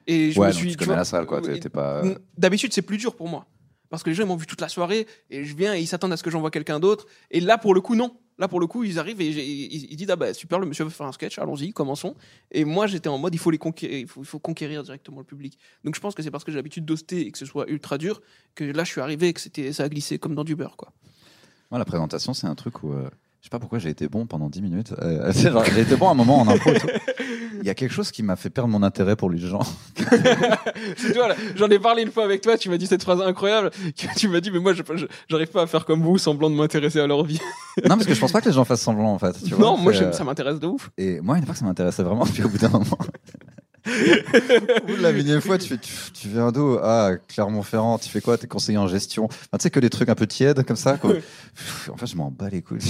[0.09, 1.40] Et je ouais, me donc suis, tu tu connais vois, la salle quoi.
[1.40, 2.03] T'es oui, t'es pas.
[2.37, 3.47] D'habitude, c'est plus dur pour moi.
[3.90, 5.87] Parce que les gens, ils m'ont vu toute la soirée, et je viens, et ils
[5.87, 7.07] s'attendent à ce que j'envoie quelqu'un d'autre.
[7.31, 8.16] Et là, pour le coup, non.
[8.38, 10.85] Là, pour le coup, ils arrivent et ils, ils disent, ah bah, super, le monsieur
[10.85, 12.14] veut faire un sketch, allons-y, commençons.
[12.53, 15.18] Et moi, j'étais en mode, il faut les conquérir, il faut, il faut conquérir directement
[15.18, 15.59] le public.
[15.85, 17.99] Donc, je pense que c'est parce que j'ai l'habitude d'hoster et que ce soit ultra
[17.99, 18.21] dur,
[18.55, 20.77] que là, je suis arrivé et que c'était, ça a glissé comme dans du beurre,
[20.77, 20.92] quoi.
[21.71, 22.92] Moi, la présentation, c'est un truc où.
[22.92, 23.09] euh,
[23.40, 24.92] Je sais pas pourquoi j'ai été bon pendant 10 minutes.
[25.01, 26.70] Euh, genre, j'ai été bon à un moment en impro.
[27.61, 29.61] Il y a quelque chose qui m'a fait perdre mon intérêt pour les gens.
[30.96, 33.20] C'est toi, là, j'en ai parlé une fois avec toi, tu m'as dit cette phrase
[33.20, 36.18] incroyable, que tu m'as dit, mais moi, je- je- j'arrive pas à faire comme vous,
[36.18, 37.40] semblant de m'intéresser à leur vie.
[37.85, 39.33] non, parce que je pense pas que les gens fassent semblant en fait.
[39.44, 40.90] Tu vois, non, moi, euh, ça m'intéresse de ouf.
[40.98, 42.98] Et moi, une fois que ça m'intéressait vraiment, puis au bout d'un moment.
[45.01, 46.79] La millième fois, tu fais, tu, tu viens d'où?
[46.83, 48.37] Ah, Clermont-Ferrand, tu fais quoi?
[48.38, 49.24] T'es conseiller en gestion.
[49.27, 51.14] Enfin, tu sais que des trucs un peu tièdes comme ça, quoi.
[51.90, 52.81] En fait, je m'en bats les couilles.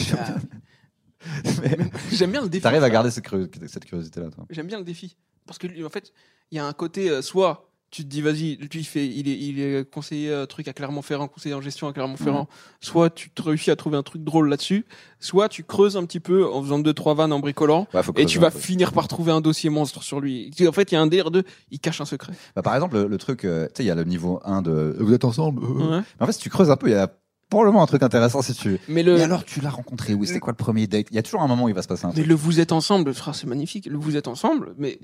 [1.63, 1.77] Mais
[2.13, 2.63] J'aime bien le défi.
[2.63, 4.47] T'arrives à garder cette, curios- cette curiosité-là, toi.
[4.51, 5.17] J'aime bien le défi.
[5.47, 6.13] Parce que en fait,
[6.51, 9.29] il y a un côté, euh, soit tu te dis, vas-y, lui, il, fait, il,
[9.29, 12.49] est, il est conseiller euh, truc à Clermont-Ferrand, conseiller en gestion à Clermont-Ferrand.
[12.81, 14.85] Soit tu te réussis à trouver un truc drôle là-dessus,
[15.21, 17.87] soit tu creuses un petit peu en faisant deux, trois vannes en bricolant.
[18.17, 18.59] Et tu vas peu.
[18.59, 20.51] finir par trouver un dossier monstre sur lui.
[20.67, 22.33] En fait, il y a un délire de, il cache un secret.
[22.55, 24.63] Bah, par exemple, le, le truc, euh, tu sais, il y a le niveau 1
[24.63, 25.63] de vous êtes ensemble.
[25.65, 25.99] euh.
[25.99, 26.03] Ouais.
[26.19, 27.11] Mais en fait, si tu creuses un peu, il y a
[27.49, 28.79] probablement un truc intéressant si tu.
[28.89, 30.25] Mais le, Et alors, tu l'as rencontré où?
[30.25, 31.07] C'était quoi le premier date?
[31.11, 32.27] Il y a toujours un moment où il va se passer un mais truc.
[32.27, 33.87] le vous êtes ensemble, frère, c'est magnifique.
[33.87, 34.99] Le vous êtes ensemble, mais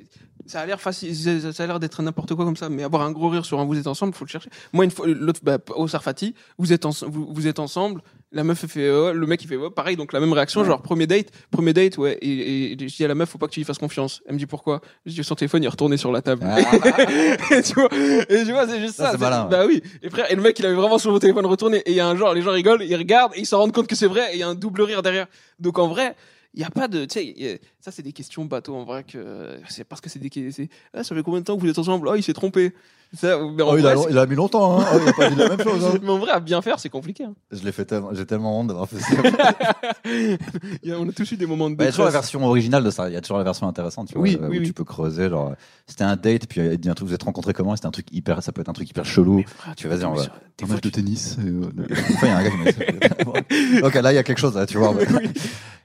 [0.46, 1.14] ça a l'air facile,
[1.52, 2.68] ça a l'air d'être n'importe quoi comme ça.
[2.68, 4.50] Mais avoir un gros rire sur un vous êtes ensemble, faut le chercher.
[4.72, 8.02] Moi, une fois, l'autre, bah, au Sarfati, vous êtes, vous êtes ensemble.
[8.34, 10.64] La meuf elle fait, euh, le mec il fait, ouais, pareil, donc la même réaction,
[10.64, 12.18] genre premier date, premier date, ouais.
[12.20, 14.22] Et, et, et je dis à la meuf, faut pas que tu lui fasses confiance.
[14.26, 14.80] Elle me dit pourquoi?
[15.06, 16.44] Je dis son téléphone, il est retourné sur la table.
[16.44, 16.58] Ah.
[17.52, 17.88] et tu vois,
[18.28, 19.12] et tu vois, c'est juste Ça, ça.
[19.12, 19.82] c'est malin, Bah oui.
[20.02, 21.78] Et frère, et le mec, il avait vraiment son téléphone retourné.
[21.86, 23.72] Et il y a un genre, les gens rigolent, ils regardent, et ils s'en rendent
[23.72, 25.28] compte que c'est vrai, et il y a un double rire derrière.
[25.60, 26.16] Donc en vrai,
[26.54, 29.58] il y a pas de, tu sais, ça c'est des questions bateau en vrai que
[29.68, 31.78] c'est parce que c'est des, c'est, ah, ça fait combien de temps que vous êtes
[31.78, 32.08] ensemble?
[32.08, 32.72] Oh, il s'est trompé.
[33.16, 34.84] Ça, mais en Oh, il, a, c'est- il a mis longtemps, hein.
[34.92, 35.84] Oh, il a pas dit la même chose.
[35.84, 35.98] hein.
[36.02, 37.24] mais en vrai, à bien faire, c'est compliqué.
[37.24, 37.34] hein.
[37.52, 39.12] Je l'ai fait tellement, j'ai tellement honte d'avoir fait ça.
[40.98, 42.24] On a tous eu des moments de Bah, Il y a toujours la détresse.
[42.32, 43.08] version originale de ça.
[43.08, 44.66] Il y a toujours la version intéressante, tu vois, Oui, euh, oui, où oui.
[44.66, 45.28] tu peux creuser.
[45.28, 45.54] Genre, euh,
[45.86, 48.06] c'était un date, puis il dit un truc, vous êtes rencontrés comment C'était un truc
[48.12, 49.42] hyper, ça peut être un truc hyper chelou.
[49.46, 50.22] Frère, Tu vas-y, peux on va.
[50.22, 51.36] des Un match de tennis.
[51.40, 51.62] et, euh,
[52.14, 53.82] Enfin, il y a un gars qui m'a dit.
[53.82, 54.94] Ok, là, il y a quelque chose, là, tu vois.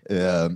[0.09, 0.49] Et, euh,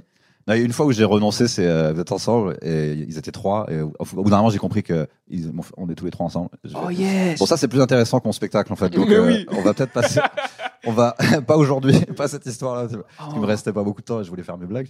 [0.48, 3.66] non, une fois où j'ai renoncé, c'est euh, vous êtes ensemble, et ils étaient trois,
[3.72, 6.26] et au, au bout d'un moment, j'ai compris que ils, on est tous les trois
[6.26, 6.50] ensemble.
[6.64, 7.40] Je- Oh yes.
[7.40, 8.90] Bon, ça, c'est plus intéressant que mon spectacle, en fait.
[8.96, 9.46] Donc, euh, oui.
[9.52, 10.20] on va peut-être passer.
[10.86, 11.16] on va,
[11.48, 12.88] pas aujourd'hui, pas cette histoire-là.
[12.94, 13.04] Oh.
[13.18, 14.90] Parce qu'il me restait pas beaucoup de temps et je voulais faire mes blagues.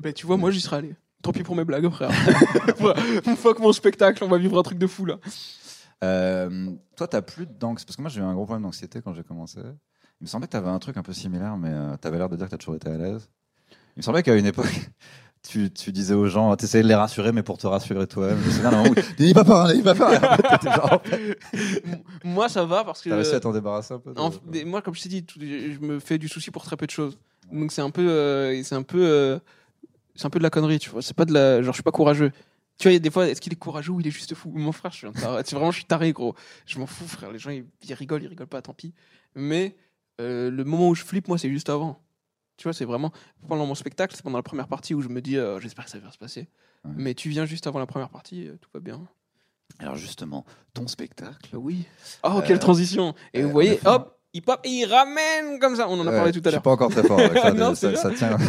[0.00, 0.94] Ben, tu vois, moi j'y serais allé.
[1.22, 2.10] Tant pis pour mes blagues, frère.
[3.36, 5.16] Fuck mon spectacle, on va vivre un truc de fou là.
[6.04, 7.86] Euh, toi, t'as plus d'anxiété.
[7.86, 9.58] Parce que moi, j'ai eu un gros problème d'anxiété quand j'ai commencé.
[10.20, 12.36] Il me semblait que t'avais un truc un peu similaire, mais euh, t'avais l'air de
[12.36, 13.28] dire que t'as toujours été à l'aise.
[13.96, 14.66] Il me semblait qu'à une époque,
[15.48, 18.38] tu, tu disais aux gens, t'essayais de les rassurer, mais pour te rassurer toi-même.
[18.38, 19.94] Où, n'ayez pas peur, n'ayez pas
[20.64, 21.02] genre,
[22.24, 23.08] Moi ça va parce que.
[23.10, 24.12] T'as réussi à t'en débarrasser un peu.
[24.12, 24.30] de- En
[24.66, 26.90] moi, comme je t'ai dit, tout- je me fais du souci pour très peu de
[26.90, 27.18] choses.
[27.52, 29.38] Donc c'est un peu, euh, c'est un peu, euh,
[30.14, 31.02] c'est un peu de la connerie, tu vois.
[31.02, 32.30] C'est pas de la, genre je suis pas courageux.
[32.78, 34.34] Tu vois, il y a des fois, est-ce qu'il est courageux ou il est juste
[34.34, 34.52] fou?
[34.54, 35.42] Mon frère, je suis un taré.
[35.46, 36.34] C'est vraiment, je suis taré, gros.
[36.66, 37.32] Je m'en fous, frère.
[37.32, 38.92] Les gens, ils, ils rigolent, ils rigolent pas, tant pis.
[39.34, 39.76] Mais
[40.20, 41.98] euh, le moment où je flippe, moi, c'est juste avant.
[42.56, 43.12] Tu vois, c'est vraiment
[43.48, 45.90] pendant mon spectacle, c'est pendant la première partie où je me dis, euh, j'espère que
[45.90, 46.48] ça va se passer.
[46.84, 46.92] Ouais.
[46.96, 49.00] Mais tu viens juste avant la première partie, euh, tout va bien.
[49.78, 51.54] Alors, justement, ton spectacle.
[51.56, 51.86] Oui.
[52.22, 55.86] Oh, quelle Euh, transition Et vous voyez, hop, il pop et il ramène comme ça.
[55.88, 56.62] On en a Ouais, parlé tout Je à suis l'heure.
[56.62, 57.52] pas encore très fort avec ça.
[57.52, 58.38] Non, ça, ça tient.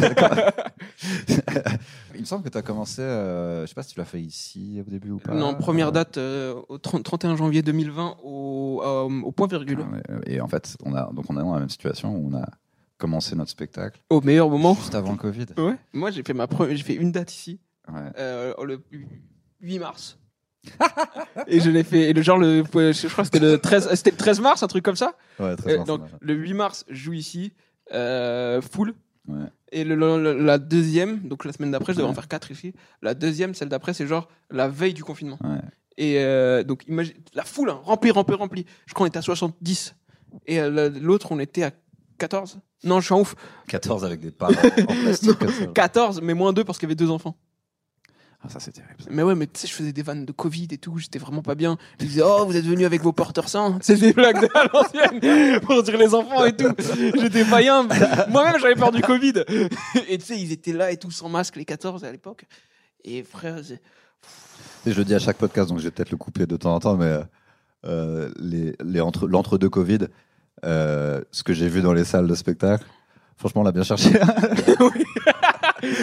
[2.14, 4.20] Il me semble que tu as commencé, euh, je sais pas si tu l'as fait
[4.20, 5.34] ici au début ou pas.
[5.34, 9.84] Non, première date euh, au 30 31 janvier 2020 au, euh, au point virgule.
[10.08, 12.36] ah, Et en fait, on a, donc on est dans la même situation où on
[12.36, 12.46] a
[12.98, 14.74] commencé notre spectacle Au meilleur moment.
[14.74, 15.46] juste avant le Covid.
[15.56, 15.76] Ouais.
[15.92, 18.10] Moi, j'ai fait ma première, j'ai fait une date ici, Ouais.
[18.18, 18.82] euh, le
[19.60, 20.18] 8 mars.
[21.46, 24.10] et je l'ai fait, et le genre, le, je crois que c'était le 13, c'était
[24.10, 25.14] le 13 mars, un truc comme ça.
[25.38, 27.52] Ouais, très Euh, bien, donc, le 8 mars, je joue ici,
[27.92, 28.92] euh, full.
[29.28, 29.46] Ouais.
[29.72, 32.74] Et le, le- la deuxième, donc la semaine d'après, je devais en faire quatre ici.
[33.02, 35.38] La deuxième, celle d'après, c'est genre la veille du confinement.
[35.96, 38.66] Et euh, donc, imagine, la foule, hein, remplie, remplie, remplie.
[38.86, 39.94] Je crois qu'on était à 70.
[40.46, 41.70] Et euh, la- l'autre, on était à
[42.18, 42.58] 14.
[42.84, 43.34] Non, je suis en ouf.
[43.68, 44.52] 14 avec des parts en
[45.02, 45.66] plastique comme ça.
[45.66, 47.36] 14, mais moins 2 parce qu'il y avait deux enfants.
[48.40, 48.94] Ah, ça c'est terrible.
[49.02, 49.08] ça.
[49.10, 51.42] Mais ouais, mais tu sais, je faisais des vannes de Covid et tout, j'étais vraiment
[51.42, 51.76] pas bien.
[52.00, 53.76] Je disais, oh, vous êtes venus avec vos porteurs sains.
[53.82, 56.72] C'est des blagues de à l'ancienne pour dire les enfants et tout.
[57.20, 57.88] J'étais païen.
[58.28, 59.42] Moi-même, j'avais peur du Covid.
[60.08, 62.44] Et tu sais, ils étaient là et tout sans masque, les 14 à l'époque.
[63.04, 63.80] Et frère, c'est-
[64.86, 66.76] Et je le dis à chaque podcast, donc je vais peut-être le couper de temps
[66.76, 67.22] en temps, mais euh,
[67.86, 70.06] euh, les, les entre, l'entre-deux Covid,
[70.64, 72.84] euh, ce que j'ai vu dans les salles de spectacle,
[73.36, 74.10] franchement, on l'a bien cherché.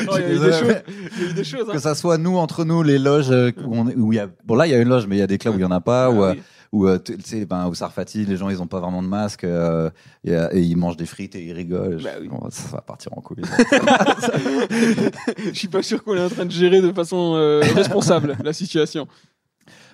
[0.07, 0.63] Oh, il y a eu des choses.
[0.67, 0.83] mais-
[1.17, 1.65] Il y a eu des choses.
[1.69, 1.73] hein.
[1.73, 4.19] que ça soit nous, entre nous, les loges, euh, où, on est- où il y
[4.19, 5.57] a, bon là, il y a une loge, mais il y a des clubs où
[5.57, 6.41] il y en a pas, Ah où, euh, oui.
[6.71, 9.89] où tu sais, ben, au Sarfati, les gens, ils ont pas vraiment de masque, euh,
[10.23, 11.99] et, et ils mangent des frites et ils rigolent.
[12.01, 12.29] Bah oui.
[12.29, 13.43] Bon, ça, ça va partir en couille.
[14.69, 18.53] Je suis pas sûr qu'on est en train de gérer de façon euh, responsable la
[18.53, 19.07] situation.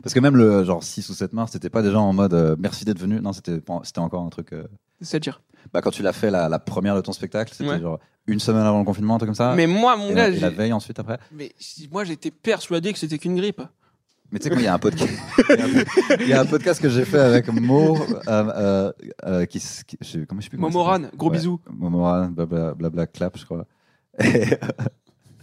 [0.04, 2.56] Parce que même le genre 6 ou 7 mars, c'était pas déjà en mode euh,
[2.60, 3.20] merci d'être venu.
[3.22, 3.60] Non, c'était
[3.98, 4.54] encore un truc.
[4.54, 4.64] euh,
[5.02, 5.42] C'est-à-dire.
[5.74, 7.80] Bah, quand tu l'as fait la, la première de ton spectacle, c'était Ouais.
[7.80, 9.54] genre une semaine avant le confinement, un truc comme ça.
[9.56, 11.20] Mais moi, mon et, gars, la, et la veille ensuite après.
[11.32, 13.62] mais si- moi j'étais persuadé que c'était qu'une grippe.
[14.32, 15.12] Mais tu sais quoi, il y a un podcast.
[16.22, 18.92] il y a un- podcast que j'ai fait avec Mo, euh, euh,
[19.26, 20.58] euh, qui, s- qui- je sais, comment je sais plus.
[20.58, 21.60] Momoran, gros Ouais, bisous.
[21.70, 23.66] Momoran, blabla, blabla clap, je crois.
[24.24, 24.46] Et,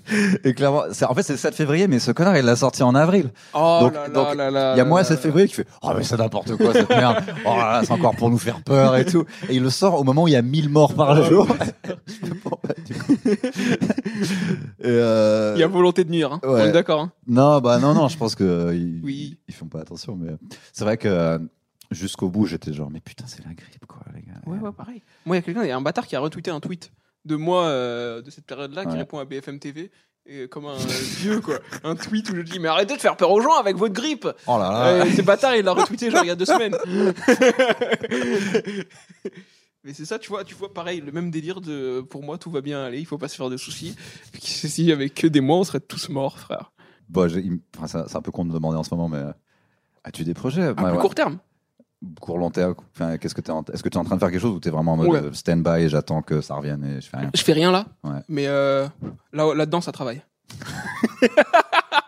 [0.44, 2.94] et clairement, en fait, c'est le 7 février, mais ce connard, il l'a sorti en
[2.94, 3.30] avril.
[3.54, 5.22] Oh Donc- là là donc, là là Il y a moi, là 7 là.
[5.22, 7.18] février, qui fait Oh, mais c'est n'importe quoi cette merde.
[7.44, 9.24] Oh là là, c'est encore pour nous faire peur et tout.
[9.48, 11.46] Et il le sort au moment où il y a 1000 morts par jour.
[12.44, 13.14] Bon, bah, du coup.
[14.80, 16.40] Et, euh, Il y a volonté de nuire, hein.
[16.42, 16.68] on ouais.
[16.68, 17.00] est d'accord.
[17.00, 17.12] Hein.
[17.26, 19.38] Non, bah non, non, je pense que ils, Oui.
[19.48, 20.16] ils font pas attention.
[20.16, 20.32] Mais
[20.72, 21.38] c'est vrai que euh,
[21.90, 24.38] jusqu'au bout, j'étais genre Mais putain, c'est la grippe, quoi, les gars.
[24.46, 25.02] Ouais, ouais, pareil.
[25.26, 26.90] Moi, il y a quelqu'un, il y a un bâtard qui a retweeté un tweet
[27.28, 29.92] de moi euh, de cette période-là qui répond à BFM TV.
[30.30, 30.76] Et comme un
[31.20, 31.58] vieux, quoi.
[31.84, 34.28] Un tweet où je dis Mais arrêtez de faire peur aux gens avec votre grippe
[34.46, 34.86] Oh là là.
[34.88, 36.76] Euh, Ce bâtard, il l'a retweeté genre il y a deux semaines.
[39.84, 42.50] Mais c'est ça, tu vois, tu vois, pareil, le même délire de pour moi tout
[42.50, 43.94] va bien aller, il faut pas se faire de soucis.
[44.40, 46.72] S'il y avait que des mois, on serait tous morts, frère.
[47.08, 49.18] Bon, il me- enfin, c'est un peu con de me demander en ce moment, mais
[49.18, 49.32] euh,
[50.04, 50.62] as-tu des projets?
[50.62, 50.98] À Ouais, plus ouais.
[50.98, 51.38] court terme.
[52.20, 54.20] Court long terme enfin, qu'est-ce que t'es en- Est-ce que tu es en train de
[54.20, 55.20] faire quelque chose ou tu es vraiment en mode Ouais.
[55.22, 57.30] euh, stand-by et j'attends que ça revienne et je fais rien?
[57.34, 58.20] Je fais rien là, Ouais.
[58.28, 58.86] mais euh,
[59.32, 60.22] là, là-dedans, ça travaille.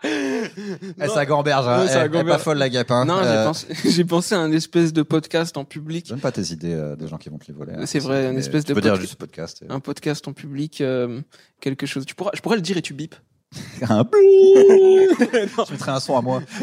[0.03, 1.81] Eh, ça gamberge, hein.
[1.81, 2.29] Ouais, Eh, elle est gamberge.
[2.29, 2.89] pas folle la guêpe.
[2.89, 3.05] Hein.
[3.05, 6.09] Non, j'ai Euh, pensé, j'ai pensé à un espèce de podcast en public.
[6.09, 7.73] Donne pas tes idées euh, des gens qui vont te les voler.
[7.75, 7.85] hein.
[7.85, 9.61] C'est vrai, une Mais espèce tu de peux dire podcast- juste podcast.
[9.67, 11.21] et- Un podcast en public, euh,
[11.59, 12.05] quelque chose.
[12.05, 13.15] Tu pourras, je pourrais le dire et tu bipes.
[13.89, 16.41] Un Tu mettrais un son à moi.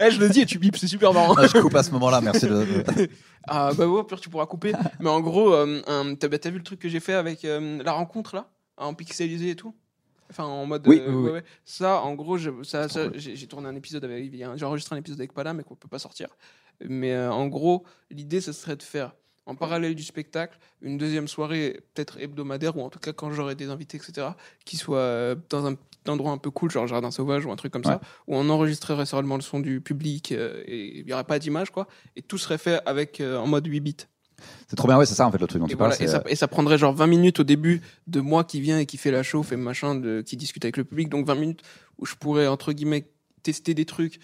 [0.00, 1.34] Eh, je le dis et tu bipes, c'est super marrant.
[1.36, 2.84] Ah, je coupe à ce moment-là, merci de.
[3.48, 4.72] Ah bah ouais, pire tu pourras couper.
[5.00, 5.80] Mais en gros, euh,
[6.16, 8.94] t'as bah, t'as vu le truc que j'ai fait avec euh, la rencontre là, en
[8.94, 9.74] pixelisé et tout?
[10.30, 10.86] Enfin en mode.
[10.86, 11.30] Oui, euh, oui, oui.
[11.30, 11.44] ouais.
[11.64, 15.32] Ça, en gros, ça, ça, j'ai tourné un épisode avec, j'ai enregistré un épisode avec
[15.32, 16.28] Palam mais qu'on peut pas sortir.
[16.84, 19.14] Mais en gros, l'idée, ce serait de faire
[19.46, 23.54] en parallèle du spectacle une deuxième soirée, peut-être hebdomadaire ou en tout cas quand j'aurai
[23.54, 24.28] des invités, etc.,
[24.64, 27.56] qui soit euh, dans un petit endroit un peu cool, genre jardin sauvage ou un
[27.56, 27.92] truc comme Ouais.
[27.92, 31.38] ça, où on enregistrerait seulement le son du public euh, et il y aurait pas
[31.38, 31.86] d'image quoi,
[32.16, 33.96] et tout serait fait avec euh, en mode 8 bits.
[34.68, 36.08] C'est trop bien, ouais, c'est ça en fait le truc dont Et, tu voilà, parles.
[36.08, 38.84] et, ça, et ça prendrait genre 20 minutes au début de moi qui vient et
[38.86, 41.08] qui fait la chauffe et machin, de, qui discute avec le public.
[41.08, 41.62] Donc 20 minutes
[41.98, 43.08] où je pourrais, entre guillemets,
[43.42, 44.18] tester des trucs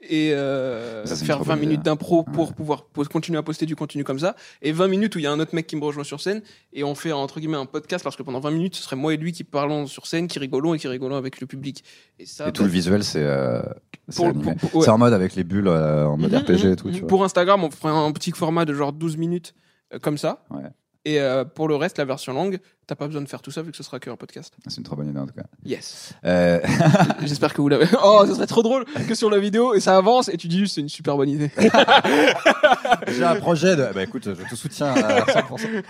[0.00, 1.90] et euh, Ça, faire trop 20 bonne idée, minutes hein.
[1.92, 2.54] d'impro pour Ouais.
[2.54, 4.36] pouvoir continuer à poster du contenu comme ça.
[4.62, 6.42] Et 20 minutes où il y a un autre mec qui me rejoint sur scène
[6.72, 9.14] et on fait, entre guillemets, un podcast parce que pendant 20 minutes, ce serait moi
[9.14, 11.82] et lui qui parlons sur scène, qui rigolons et qui rigolons avec le public.
[12.18, 13.22] Et ça, Et tout le visuel, c'est.
[13.22, 13.62] euh,
[14.08, 14.88] c'est ouais.
[14.88, 16.88] En mode avec les bulles euh, en mode Mhm, RPG et mhm, tout.
[16.88, 16.94] mhm.
[16.94, 17.08] Tu vois.
[17.08, 19.54] Pour Instagram, on ferait un petit format de genre 12 minutes
[20.02, 20.44] comme ça.
[20.50, 20.62] Ouais.
[21.06, 23.62] Et euh, pour le reste, la version longue, t'as pas besoin de faire tout ça
[23.62, 24.52] vu que ce sera qu'un podcast.
[24.66, 25.44] C'est une trop bonne idée en tout cas.
[25.64, 26.12] Yes.
[26.24, 26.58] Euh,
[27.22, 27.86] J'espère que vous l'avez.
[28.02, 30.58] Oh, ça serait trop drôle que sur la vidéo et ça avance et tu dis
[30.58, 31.52] juste c'est une super bonne idée.
[33.06, 33.88] J'ai un projet de.
[33.94, 35.84] Bah écoute, je te soutiens à 100%.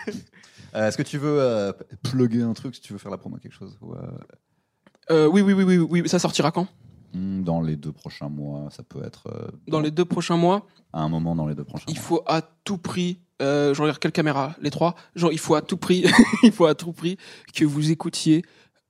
[0.74, 3.54] Euh, Est-ce que tu veux plugger un truc si tu veux faire la promo quelque
[3.54, 3.94] chose ou,
[5.10, 6.08] oui, oui, oui, oui, oui.
[6.10, 6.68] Ça sortira quand?
[7.44, 9.28] Dans les deux prochains mois, ça peut être.
[9.32, 12.02] euh, Dans les deux prochains mois, À un moment dans les deux prochains il mois.
[12.02, 13.18] faut à tout prix.
[13.42, 14.94] Euh, regarde quelle caméra Les trois.
[15.14, 16.04] Genre, il faut à tout prix,
[16.42, 17.18] il faut à tout prix
[17.54, 18.44] que vous écoutiez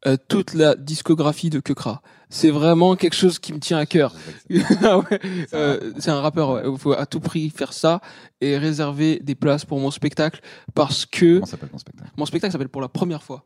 [0.07, 2.01] euh, toute la discographie de Kekra.
[2.29, 4.15] C'est vraiment quelque chose qui me tient à cœur.
[4.83, 5.21] Ah ouais,
[5.55, 6.51] euh, c'est un rappeur.
[6.51, 6.63] ouais.
[6.71, 8.01] Il faut à tout prix faire ça
[8.41, 10.41] et réserver des places pour mon spectacle
[10.75, 12.11] parce que Comment s'appelle ton spectacle?
[12.17, 13.45] mon spectacle s'appelle pour la première fois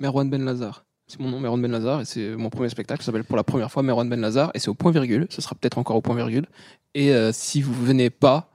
[0.00, 0.84] Merwan Ben Lazar.
[1.08, 3.02] C'est mon nom, Merwan Ben Lazar, et c'est mon premier spectacle.
[3.02, 5.26] Ça s'appelle pour la première fois Merwan Ben Lazar, et c'est au point virgule.
[5.30, 6.46] Ce sera peut-être encore au point virgule.
[6.94, 8.50] Et euh, si vous venez pas,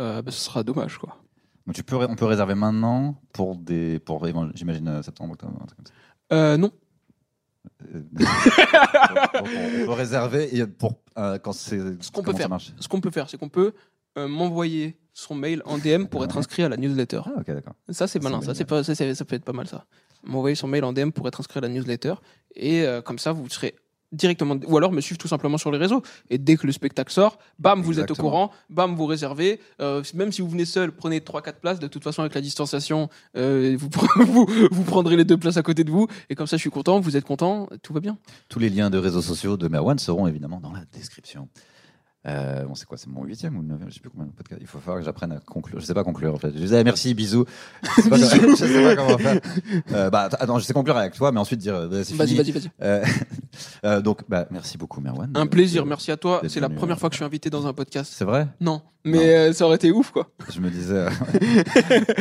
[0.00, 1.16] euh, bah, ce sera dommage, quoi.
[1.66, 5.66] Donc, tu peux, on peut réserver maintenant pour des, pour j'imagine euh, septembre, octobre, un
[5.66, 5.92] truc comme ça.
[6.32, 6.72] Euh, non.
[9.40, 11.78] On, peut réserver et pour quand c'est.
[12.02, 12.48] Ce qu'on peut faire.
[12.78, 13.72] Ce qu'on peut faire, c'est qu'on peut
[14.16, 17.20] m'envoyer son mail en DM pour être inscrit à la newsletter.
[17.26, 17.74] Ah ok d'accord.
[17.90, 18.40] Ça, c'est malin.
[18.42, 19.86] Ça, c'est pas, ça, ça peut être pas mal, ça.
[20.26, 22.14] M'envoyer son mail en DM pour être inscrit à la newsletter.
[22.56, 23.74] Et euh, comme ça, vous serez
[24.14, 24.56] directement.
[24.66, 26.02] Ou alors me suivre tout simplement sur les réseaux.
[26.30, 28.50] Et dès que le spectacle sort, bam, vous êtes au courant.
[28.70, 29.60] Bam, vous réservez.
[29.80, 31.78] Euh, même si vous venez seul, prenez 3-4 places.
[31.78, 33.88] De toute façon, avec la distanciation, euh, vous,
[34.24, 36.06] vous, vous prendrez les deux places à côté de vous.
[36.30, 37.00] Et comme ça, je suis content.
[37.00, 37.68] Vous êtes content.
[37.82, 38.18] Tout va bien.
[38.48, 41.48] Tous les liens de réseaux sociaux de Merwan seront évidemment dans la description.
[42.26, 44.60] Euh, bon, c'est quoi C'est mon huitième ou neuvième Je sais plus combien de podcasts.
[44.62, 45.78] Il faut falloir que j'apprenne à conclure.
[45.80, 46.52] Je sais pas conclure en fait.
[46.52, 47.44] Je disais ah, merci, bisous.
[47.96, 48.24] Je sais pas, je
[48.56, 49.40] sais pas comment faire.
[49.92, 52.28] Euh, bah att- attends, je sais conclure avec toi, mais ensuite dire euh, c'est Vas-y,
[52.28, 52.38] fini.
[52.40, 52.70] vas-y, vas-y.
[52.82, 53.04] Euh,
[53.84, 55.30] euh, donc, bah, merci beaucoup, Merwan.
[55.34, 55.84] Un Euh, plaisir.
[55.84, 56.40] de- Merci à toi.
[56.48, 58.12] C'est la première fois que je suis invité dans un podcast.
[58.16, 58.46] C'est vrai?
[58.60, 58.80] Non.
[59.06, 60.28] Mais euh, ça aurait été ouf, quoi.
[60.50, 60.94] Je me disais.
[60.96, 61.10] euh,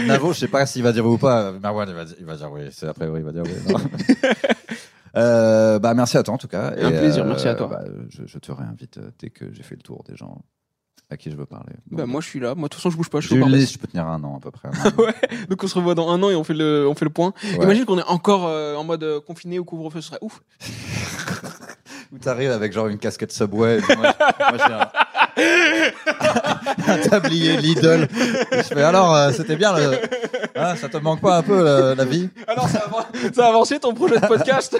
[0.06, 1.54] Navo, je sais pas s'il va dire oui ou pas.
[1.54, 2.64] Merwan, il va dire, il va dire oui.
[2.72, 3.74] C'est après, oui, il va dire oui.
[5.16, 6.74] Euh, bah merci à toi en tout cas.
[6.78, 7.68] Un Et, plaisir, merci à toi.
[7.68, 10.41] bah, je, je te réinvite euh, dès que j'ai fait le tour des gens
[11.09, 11.74] à qui je veux parler.
[11.91, 12.55] Donc, Bah, moi, je suis là.
[12.55, 13.20] Moi, de toute façon, je bouge pas.
[13.20, 14.70] Je suis une liste, je peux tenir un an à peu près.
[14.97, 15.14] ouais.
[15.49, 17.34] Donc on se revoit dans un an et on fait le, on fait le point.
[17.43, 17.64] Ouais.
[17.64, 20.41] Imagine qu'on est encore euh, en mode euh, confiné au couvre-feu, ce serait ouf.
[22.11, 23.80] Où t'arrives avec genre une casquette Subway.
[23.82, 24.88] moi, moi, j'ai un...
[25.38, 28.07] un tablier Lidl.
[28.51, 29.75] Et je fais alors, euh, c'était bien.
[29.75, 29.99] Le...
[30.55, 32.29] Hein, ça te manque pas un peu la, la vie?
[32.47, 34.77] Alors ça, a- ça a avancé ton projet de podcast?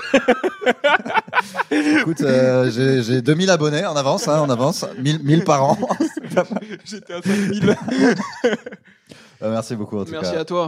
[1.72, 5.78] Écoute, euh, j'ai j'ai 2000 abonnés en avance, hein, en avance, 1000, 1000 par an.
[6.86, 7.76] J'étais à 5000.
[8.46, 8.56] Euh,
[9.52, 10.40] merci beaucoup en tout Merci cas.
[10.42, 10.68] à toi.